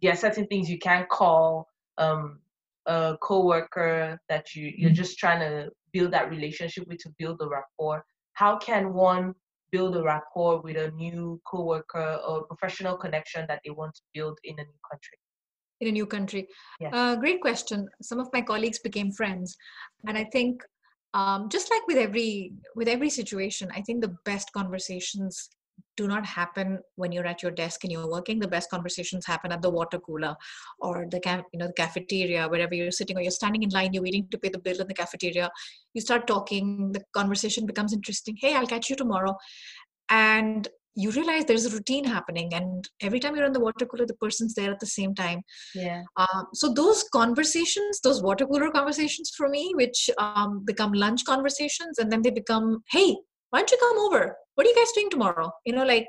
[0.00, 2.40] there are certain things you can't call um,
[2.86, 7.48] a coworker that you you're just trying to build that relationship with to build the
[7.48, 8.04] rapport.
[8.34, 9.34] How can one
[9.70, 14.38] build a rapport with a new coworker or professional connection that they want to build
[14.44, 15.18] in a new country?
[15.80, 16.48] in a new country?
[16.80, 16.90] Yeah.
[16.92, 17.88] Uh, great question.
[18.02, 19.56] Some of my colleagues became friends,
[20.06, 20.62] and I think
[21.14, 25.50] um, just like with every with every situation, I think the best conversations
[25.98, 28.38] do not happen when you're at your desk and you're working.
[28.38, 30.34] The best conversations happen at the water cooler
[30.78, 31.20] or the
[31.52, 34.38] you know the cafeteria, wherever you're sitting or you're standing in line, you're waiting to
[34.38, 35.50] pay the bill in the cafeteria.
[35.94, 38.36] You start talking, the conversation becomes interesting.
[38.40, 39.36] Hey, I'll catch you tomorrow.
[40.08, 44.04] And you realize there's a routine happening and every time you're in the water cooler
[44.04, 45.42] the person's there at the same time
[45.72, 51.24] yeah um, so those conversations those water cooler conversations for me which um, become lunch
[51.24, 53.14] conversations and then they become hey
[53.50, 54.36] why don't you come over?
[54.54, 55.50] What are you guys doing tomorrow?
[55.64, 56.06] You know like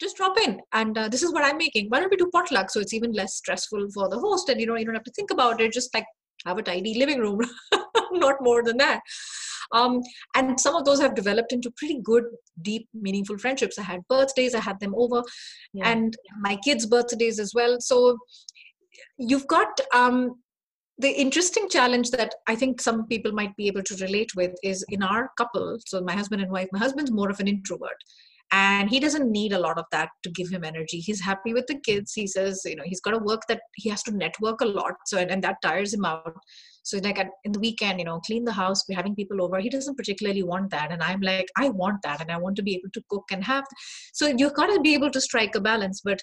[0.00, 0.60] just drop in.
[0.72, 1.88] And uh, this is what i'm making.
[1.88, 4.66] Why don't we do potluck so it's even less stressful for the host and you
[4.66, 6.06] know you don't have to think about it just like
[6.46, 7.40] have a tidy living room.
[8.12, 9.00] Not more than that.
[9.72, 10.00] Um,
[10.34, 12.24] and some of those have developed into pretty good
[12.62, 13.78] deep meaningful friendships.
[13.78, 15.22] I had birthdays i had them over.
[15.74, 15.90] Yeah.
[15.90, 17.76] and my kids birthdays as well.
[17.80, 18.16] So
[19.18, 20.36] you've got um,
[20.98, 24.84] the interesting challenge that I think some people might be able to relate with is
[24.88, 25.78] in our couple.
[25.86, 27.96] So, my husband and wife, my husband's more of an introvert.
[28.50, 31.00] And he doesn't need a lot of that to give him energy.
[31.00, 32.14] He's happy with the kids.
[32.14, 34.94] He says you know he's got to work that he has to network a lot.
[35.06, 36.34] So and, and that tires him out.
[36.82, 39.60] So like at, in the weekend you know clean the house we're having people over.
[39.60, 40.90] He doesn't particularly want that.
[40.90, 42.22] And i'm like i want that.
[42.22, 43.64] And i want to be able to cook and have
[44.14, 46.00] so you've got to be able to strike a balance.
[46.02, 46.22] But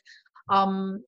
[0.50, 1.04] um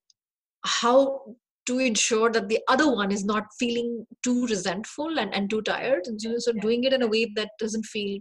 [0.64, 1.22] how
[1.68, 6.04] to ensure that the other one is not feeling too resentful and, and too tired
[6.06, 8.20] and so, so doing it in a way that doesn't feel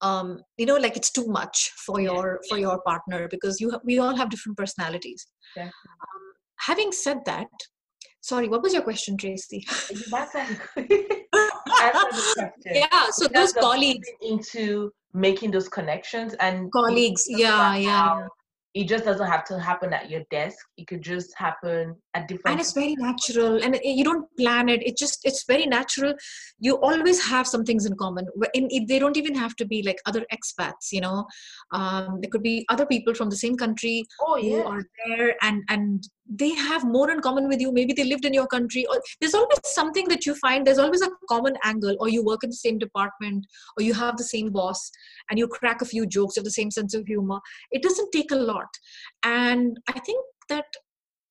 [0.00, 3.98] um, you know like it's too much for your for your partner because you we
[3.98, 5.26] all have different personalities.
[5.66, 5.70] Um,
[6.60, 7.48] having said that
[8.20, 9.66] sorry what was your question tracy?
[12.64, 18.26] Yeah so those colleagues into making those connections and colleagues yeah yeah
[18.74, 20.58] it just doesn't have to happen at your desk.
[20.76, 23.62] It could just happen at different and it's very natural.
[23.62, 24.86] And you don't plan it.
[24.86, 26.14] It just it's very natural.
[26.58, 28.26] You always have some things in common.
[28.54, 31.26] In, they don't even have to be like other expats you know?
[31.72, 34.62] Um, there could be other people from the same country oh, yeah.
[34.62, 37.72] who are there and and they have more in common with you.
[37.72, 38.86] Maybe they lived in your country.
[38.86, 40.66] Or there's always something that you find.
[40.66, 41.96] There's always a common angle.
[42.00, 43.46] Or you work in the same department.
[43.76, 44.90] Or you have the same boss.
[45.30, 46.36] And you crack a few jokes.
[46.36, 47.40] Of the same sense of humor.
[47.70, 48.68] It doesn't take a lot.
[49.22, 50.66] And i think that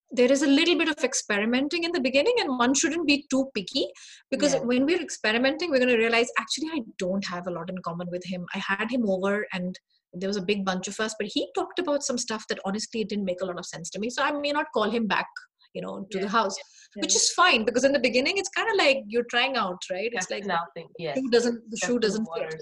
[0.09, 2.35] there is a little bit of experimenting in the beginning.
[2.39, 3.87] And one shouldn't be too picky.
[4.31, 4.61] Because yeah.
[4.61, 8.07] when we're experimenting we're going to realize actually i don't have a lot in common
[8.11, 8.45] with him.
[8.55, 9.77] I had him over and
[10.13, 13.01] there was a big bunch of us but he talked about some stuff that honestly
[13.01, 14.09] it didn't make a lot of sense to me.
[14.09, 15.27] So i may not call him back
[15.73, 16.23] you know to yeah.
[16.23, 16.55] the house
[16.95, 17.01] yeah.
[17.01, 20.09] which is fine because in the beginning it's kind of like you're trying out right?
[20.13, 20.87] It's like nothing.
[20.97, 22.61] Yeah shoe doesn't the shoe doesn't fit.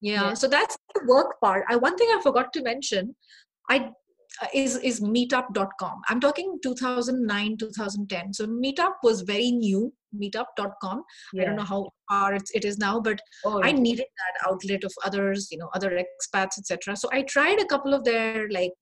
[0.00, 0.28] yeah.
[0.28, 0.34] yeah.
[0.34, 1.64] so that's the work part.
[1.68, 3.14] I one thing i forgot to mention
[3.70, 3.90] i
[4.42, 11.02] uh, is is meetup.com i'm talking 2009 2010 so meetup was very new meetup.com
[11.32, 11.42] yeah.
[11.42, 14.84] i don't know how far it's, it is now but oh, i needed that outlet
[14.84, 18.72] of others you know other expats etc so i tried a couple of their like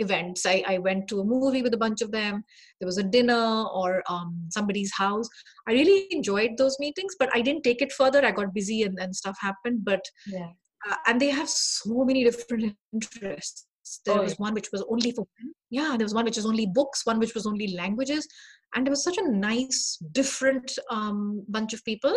[0.00, 0.46] events.
[0.46, 2.42] I, I went to a movie with a bunch of them.
[2.80, 5.28] There was a dinner or um, somebody's house.
[5.68, 8.24] I really enjoyed those meetings but i didn't take it further.
[8.24, 10.50] I got busy and, and stuff happened but yeah.
[10.90, 13.66] uh, and they have so many different interests.
[14.06, 14.36] There oh, was yeah.
[14.38, 15.26] one which was only for
[15.70, 18.26] yeah there was one which was only books one which was only languages
[18.74, 22.16] and it was such a nice different um, bunch of people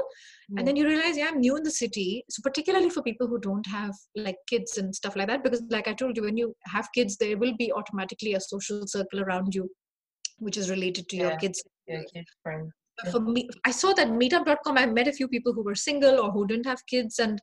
[0.49, 0.59] yeah.
[0.59, 3.39] and then you realize yeah i'm new in the city so particularly for people who
[3.39, 6.53] don't have like kids and stuff like that because like i told you when you
[6.65, 9.69] have kids there will be automatically a social circle around you
[10.37, 11.29] which is related to yeah.
[11.29, 12.69] your kids yeah, kid friend.
[13.11, 16.31] for me i saw that meetup.com i met a few people who were single or
[16.31, 17.39] who didn't have kids and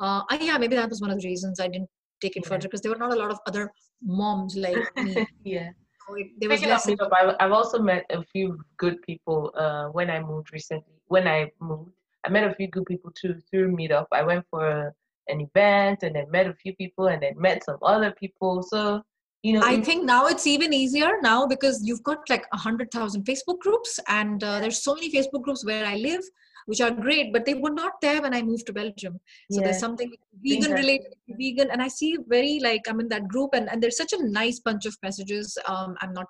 [0.00, 1.88] uh, yeah maybe that was one of the reasons i didn't
[2.22, 2.48] take it yeah.
[2.48, 3.70] further because there were not a lot of other
[4.02, 5.26] moms like me.
[5.44, 5.70] yeah.
[6.14, 10.20] It, there was less meetup, I've also met a few good people uh, when I
[10.20, 10.94] moved recently.
[11.06, 11.90] When I moved,
[12.24, 14.06] I met a few good people too through Meetup.
[14.12, 14.92] I went for a,
[15.28, 18.62] an event and then met a few people and then met some other people.
[18.62, 19.02] So
[19.42, 22.92] you know, I think now it's even easier now because you've got like a hundred
[22.92, 26.22] thousand Facebook groups, and uh, there's so many Facebook groups where I live
[26.66, 29.18] which are great, but they were not there when I moved to Belgium.
[29.50, 29.66] So yeah.
[29.66, 30.12] there's something
[30.44, 33.96] vegan related vegan, and I see very like I'm in that group, and and there's
[33.96, 35.56] such a nice bunch of messages.
[35.68, 36.26] Um, I'm not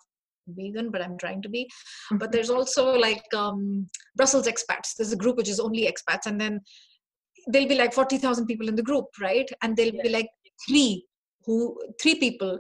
[0.49, 1.69] vegan but i'm trying to be
[2.11, 2.33] but mm-hmm.
[2.33, 6.61] there's also like um, brussels expats there's a group which is only expats and then
[7.47, 10.03] there'll be like 40000 people in the group right and there'll yeah.
[10.03, 10.29] be like
[10.67, 11.05] three
[11.45, 12.59] who three people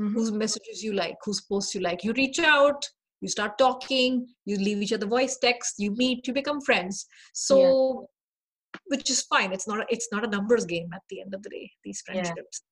[0.00, 0.14] mm-hmm.
[0.14, 2.86] whose messages you like whose posts you like you reach out
[3.22, 7.06] you start talking you leave each other voice text you meet you become friends.
[7.32, 8.80] So yeah.
[8.88, 9.52] which is fine.
[9.52, 12.02] It's not a, it's not a numbers game at the end of the day these
[12.04, 12.62] friendships.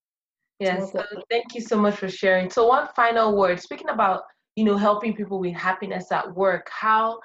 [0.58, 0.78] Yeah.
[0.78, 2.50] yes so thank you so much for sharing.
[2.50, 4.22] So one final word speaking about
[4.56, 7.20] you know helping people with happiness at work how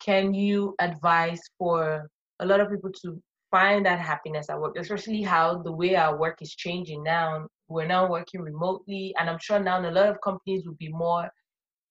[0.00, 2.08] can you advise for
[2.38, 3.20] a lot of people to
[3.50, 7.46] find that happiness at work especially how the way our work is changing now?
[7.70, 11.28] We're now working remotely, and I'm sure now a lot of companies will be more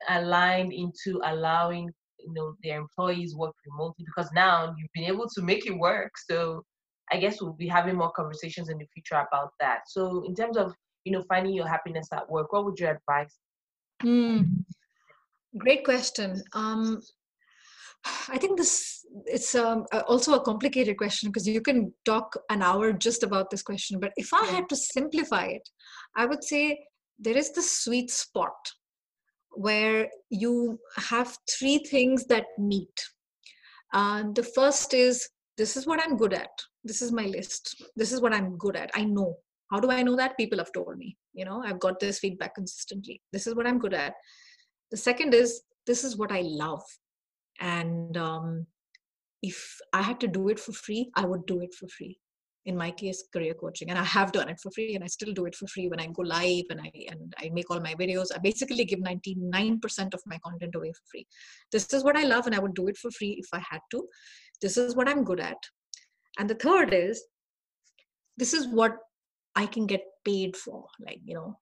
[0.10, 1.90] aligned into allowing
[2.20, 6.12] you know their employees work remotely because now you've been able to make it work.
[6.30, 6.64] So
[7.12, 9.82] I guess we'll be having more conversations in the future about that.
[9.88, 10.74] So in terms of
[11.06, 13.34] you know finding your happiness at work, what would you advise?
[14.04, 14.64] Mm,
[15.58, 16.44] great question.
[16.54, 17.02] Um,
[18.30, 22.94] I think this it's um, also a complicated question because you can talk an hour
[22.94, 24.00] just about this question.
[24.00, 25.68] But if I had to simplify it,
[26.16, 26.80] I would say
[27.20, 28.54] there is the sweet spot
[29.58, 32.98] where you have three things that meet.
[33.94, 35.28] Uh, the first is
[35.58, 36.50] this is what I'm good at.
[36.84, 37.84] This is my list.
[37.96, 38.92] This is what I'm good at.
[38.94, 39.36] I know.
[39.72, 40.38] How do I know that?
[40.38, 41.18] People have told me.
[41.34, 43.22] You know, I've got this feedback consistently.
[43.34, 44.14] This is what I'm good at.
[44.92, 46.84] The second is this is what I love
[47.60, 48.66] and um,
[49.44, 52.18] if i had to do it for free i would do it for free
[52.68, 55.34] in my case career coaching and i have done it for free and i still
[55.34, 57.94] do it for free when i go live and i and i make all my
[57.96, 58.34] videos.
[58.36, 61.26] I basically give 99% of my content away for free.
[61.72, 63.82] This is what i love and i would do it for free if i had
[63.92, 64.08] to.
[64.62, 65.58] This is what i'm good at.
[66.38, 67.24] And the third is
[68.38, 68.98] this is what
[69.56, 71.58] i can get paid for like you know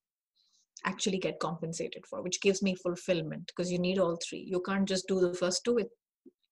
[0.86, 4.44] actually get compensated for which gives me fulfillment because you need all three.
[4.48, 5.88] You can't just do the first two with,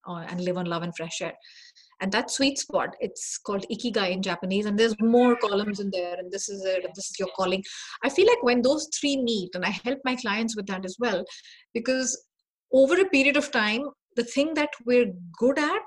[0.06, 1.34] uh, and live on love and fresh air.
[2.00, 6.16] And that sweet spot it's called ikigai in japanese and there's more columns in there
[6.18, 7.62] and this is it this is your calling.
[8.02, 10.96] I feel like when those three meet and i help my clients with that as
[10.98, 11.24] well
[11.72, 12.26] because
[12.72, 15.82] over a period of time the thing that we're good at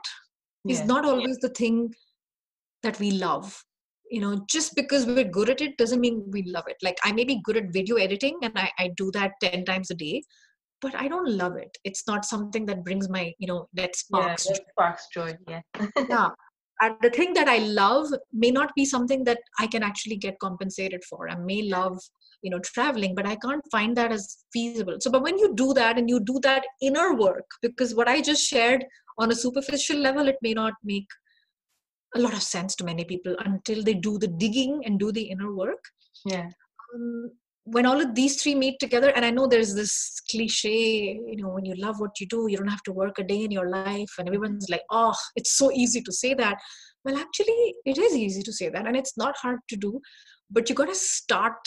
[0.68, 1.94] is not always the thing
[2.84, 3.64] that we love.
[4.10, 6.78] You know just because we're good at it doesn't mean we love it.
[6.82, 9.92] Like i may be good at video editing and i, I do that 10 times
[9.92, 10.24] a day
[10.82, 11.78] but i don't love it.
[11.84, 15.62] It's not something that brings my you know that sparks yeah, that sparks joy yeah.
[16.10, 16.30] Yeah
[16.82, 20.40] and the thing that i love may not be something that i can actually get
[20.40, 21.30] compensated for.
[21.30, 22.00] I may love
[22.44, 24.98] you know traveling but i can't find that as feasible.
[25.00, 28.22] So but when you do that and you do that inner work because what i
[28.22, 28.86] just shared
[29.18, 31.08] on a superficial level it may not make
[32.16, 35.24] a lot of sense to many people until they do the digging and do the
[35.24, 35.84] inner work.
[36.26, 36.50] Yeah.
[36.96, 37.32] Um,
[37.70, 41.50] when all of these three meet together, and I know there's this cliche, you know,
[41.50, 43.70] when you love what you do, you don't have to work a day in your
[43.70, 46.58] life, and everyone's like, oh, it's so easy to say that.
[47.04, 50.00] Well, actually, it is easy to say that, and it's not hard to do,
[50.50, 51.58] but you got to start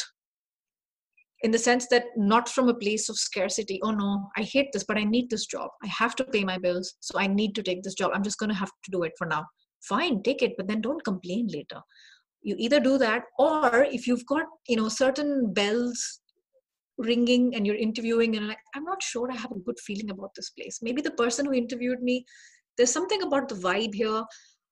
[1.42, 4.84] in the sense that not from a place of scarcity oh no i hate this
[4.84, 5.70] but i need this job.
[5.82, 8.11] I have to pay my bills so i need to take this job.
[8.12, 9.46] I'm just going to have to do it for now.
[9.80, 11.80] Fine take it but then don't complain later
[12.43, 16.20] you either do that or if you've got you know certain bells
[16.99, 20.30] ringing and you're interviewing and like i'm not sure i have a good feeling about
[20.36, 20.80] this place.
[20.82, 22.24] Maybe the person who interviewed me
[22.76, 24.22] there's something about the vibe here.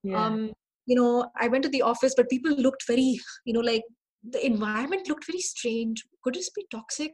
[0.03, 0.25] Yeah.
[0.25, 0.53] um
[0.87, 3.83] you know i went to the office but people looked very you know like
[4.31, 6.05] the environment looked very strange.
[6.23, 7.12] Could this be toxic?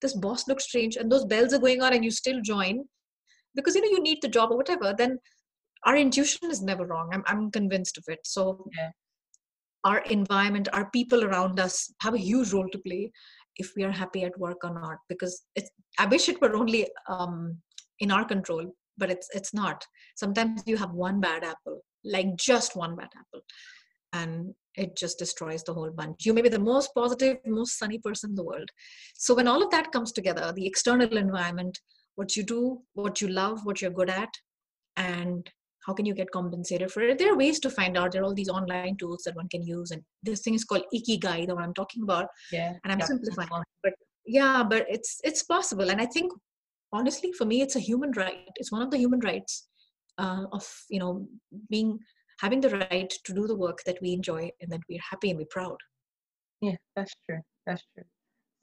[0.00, 2.84] This boss looked strange and those bells are going on and you still join?
[3.54, 5.18] Because you know you need the job or whatever then
[5.84, 7.10] our intuition is never wrong.
[7.12, 8.20] I'm, I'm convinced of it.
[8.24, 8.90] So yeah.
[9.84, 13.10] Our environment our people around us have a huge role to play
[13.56, 14.98] if we are happy at work or not.
[15.08, 17.56] Because it's i wish it were only um,
[18.00, 18.64] in our control
[18.96, 19.84] but it's it's not.
[20.16, 23.44] Sometimes you have one bad apple like just one bad apple
[24.12, 26.24] and it just destroys the whole bunch.
[26.24, 28.68] You may be the most positive most sunny person in the world.
[29.14, 31.78] So when all of that comes together the external environment
[32.18, 34.30] what you do what you love what you're good at
[34.96, 35.48] and
[35.86, 37.18] how can you get compensated for it?
[37.18, 38.12] There are ways to find out.
[38.12, 40.82] There are all these online tools that one can use and this thing is called
[40.94, 43.48] ikigai the one i'm talking about yeah and i'm simplifying
[43.82, 43.92] but
[44.26, 46.32] yeah but it's it's possible and i think
[46.92, 48.48] honestly for me it's a human right.
[48.56, 49.68] It's one of the human rights
[50.18, 51.26] uh, of you know
[51.70, 51.98] being
[52.40, 55.38] having the right to do the work that we enjoy and that we're happy and
[55.38, 55.76] we're proud.
[56.60, 58.04] Yeah that's true that's true.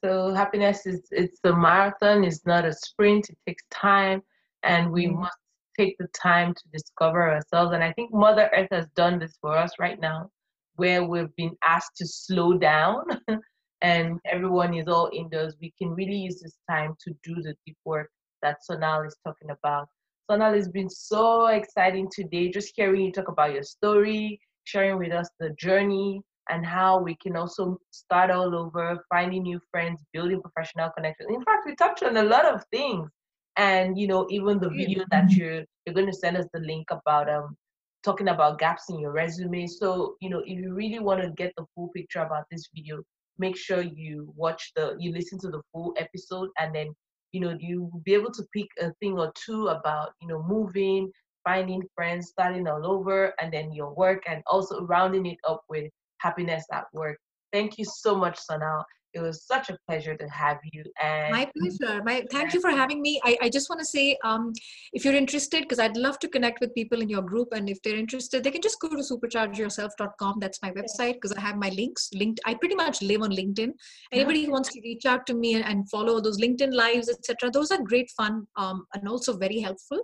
[0.04, 4.22] So happiness is it's a marathon it's not a sprint it takes time
[4.64, 5.22] and we mm-hmm.
[5.22, 5.38] must
[5.78, 7.74] take the time to discover ourselves.
[7.74, 10.30] And I think Mother Earth has done this for us right now,
[10.76, 13.04] where we've been asked to slow down
[13.82, 15.56] and everyone is all indoors.
[15.62, 18.10] We can really use this time to do the deep work
[18.42, 19.88] that Sonal is talking about.
[20.30, 25.12] Sonal has been so exciting today, just hearing you talk about your story, sharing with
[25.12, 30.42] us the journey and how we can also start all over, finding new friends, building
[30.42, 31.30] professional connections.
[31.30, 33.10] In fact, we touched on a lot of things
[33.58, 36.88] and you know even the video that you're you're going to send us the link
[36.92, 37.56] about um
[38.04, 39.66] talking about gaps in your resume.
[39.68, 43.02] So you know if you really want to get the full picture about this video
[43.38, 46.50] make sure you watch the you listen to the full episode.
[46.60, 46.94] And then
[47.32, 50.44] you know you will be able to pick a thing or two about you know
[50.44, 51.12] moving
[51.44, 55.92] finding friends starting all over and then your work and also rounding it up with
[56.20, 57.18] happiness at work.
[57.54, 58.84] Thank you so much, Sonal.
[59.16, 60.84] It was such a pleasure to have you.
[61.02, 62.04] And my pleasure.
[62.04, 63.22] My thank you for having me.
[63.24, 64.52] I, I just want to say, um,
[64.92, 67.82] if you're interested, because I'd love to connect with people in your group, and if
[67.82, 70.40] they're interested, they can just go to superchargeyourself.com.
[70.40, 72.42] That's my website because I have my links linked.
[72.46, 73.72] I pretty much live on LinkedIn.
[74.12, 77.50] Anybody who wants to reach out to me and, and follow those LinkedIn lives, etc.,
[77.52, 80.02] those are great fun um, and also very helpful.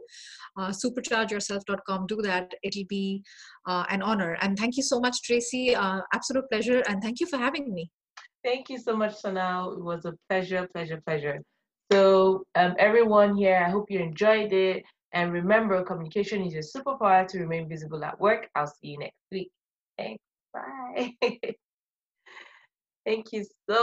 [0.58, 2.08] Uh, superchargeyourself.com.
[2.08, 2.54] Do that.
[2.64, 3.24] It'll be
[3.66, 4.38] uh, an honor.
[4.42, 5.76] And thank you so much, Tracy.
[5.76, 6.82] Uh, absolute pleasure.
[6.88, 7.92] And thank you for having me.
[8.44, 9.78] Thank you so much, Sonal.
[9.78, 11.42] It was a pleasure, pleasure, pleasure.
[11.92, 14.84] So, um, everyone here, I hope you enjoyed it.
[15.14, 18.50] And remember, communication is your superpower to remain visible at work.
[18.56, 19.52] I'll see you next week.
[19.98, 20.24] Thanks.
[20.54, 21.16] Bye.
[23.06, 23.76] Thank you so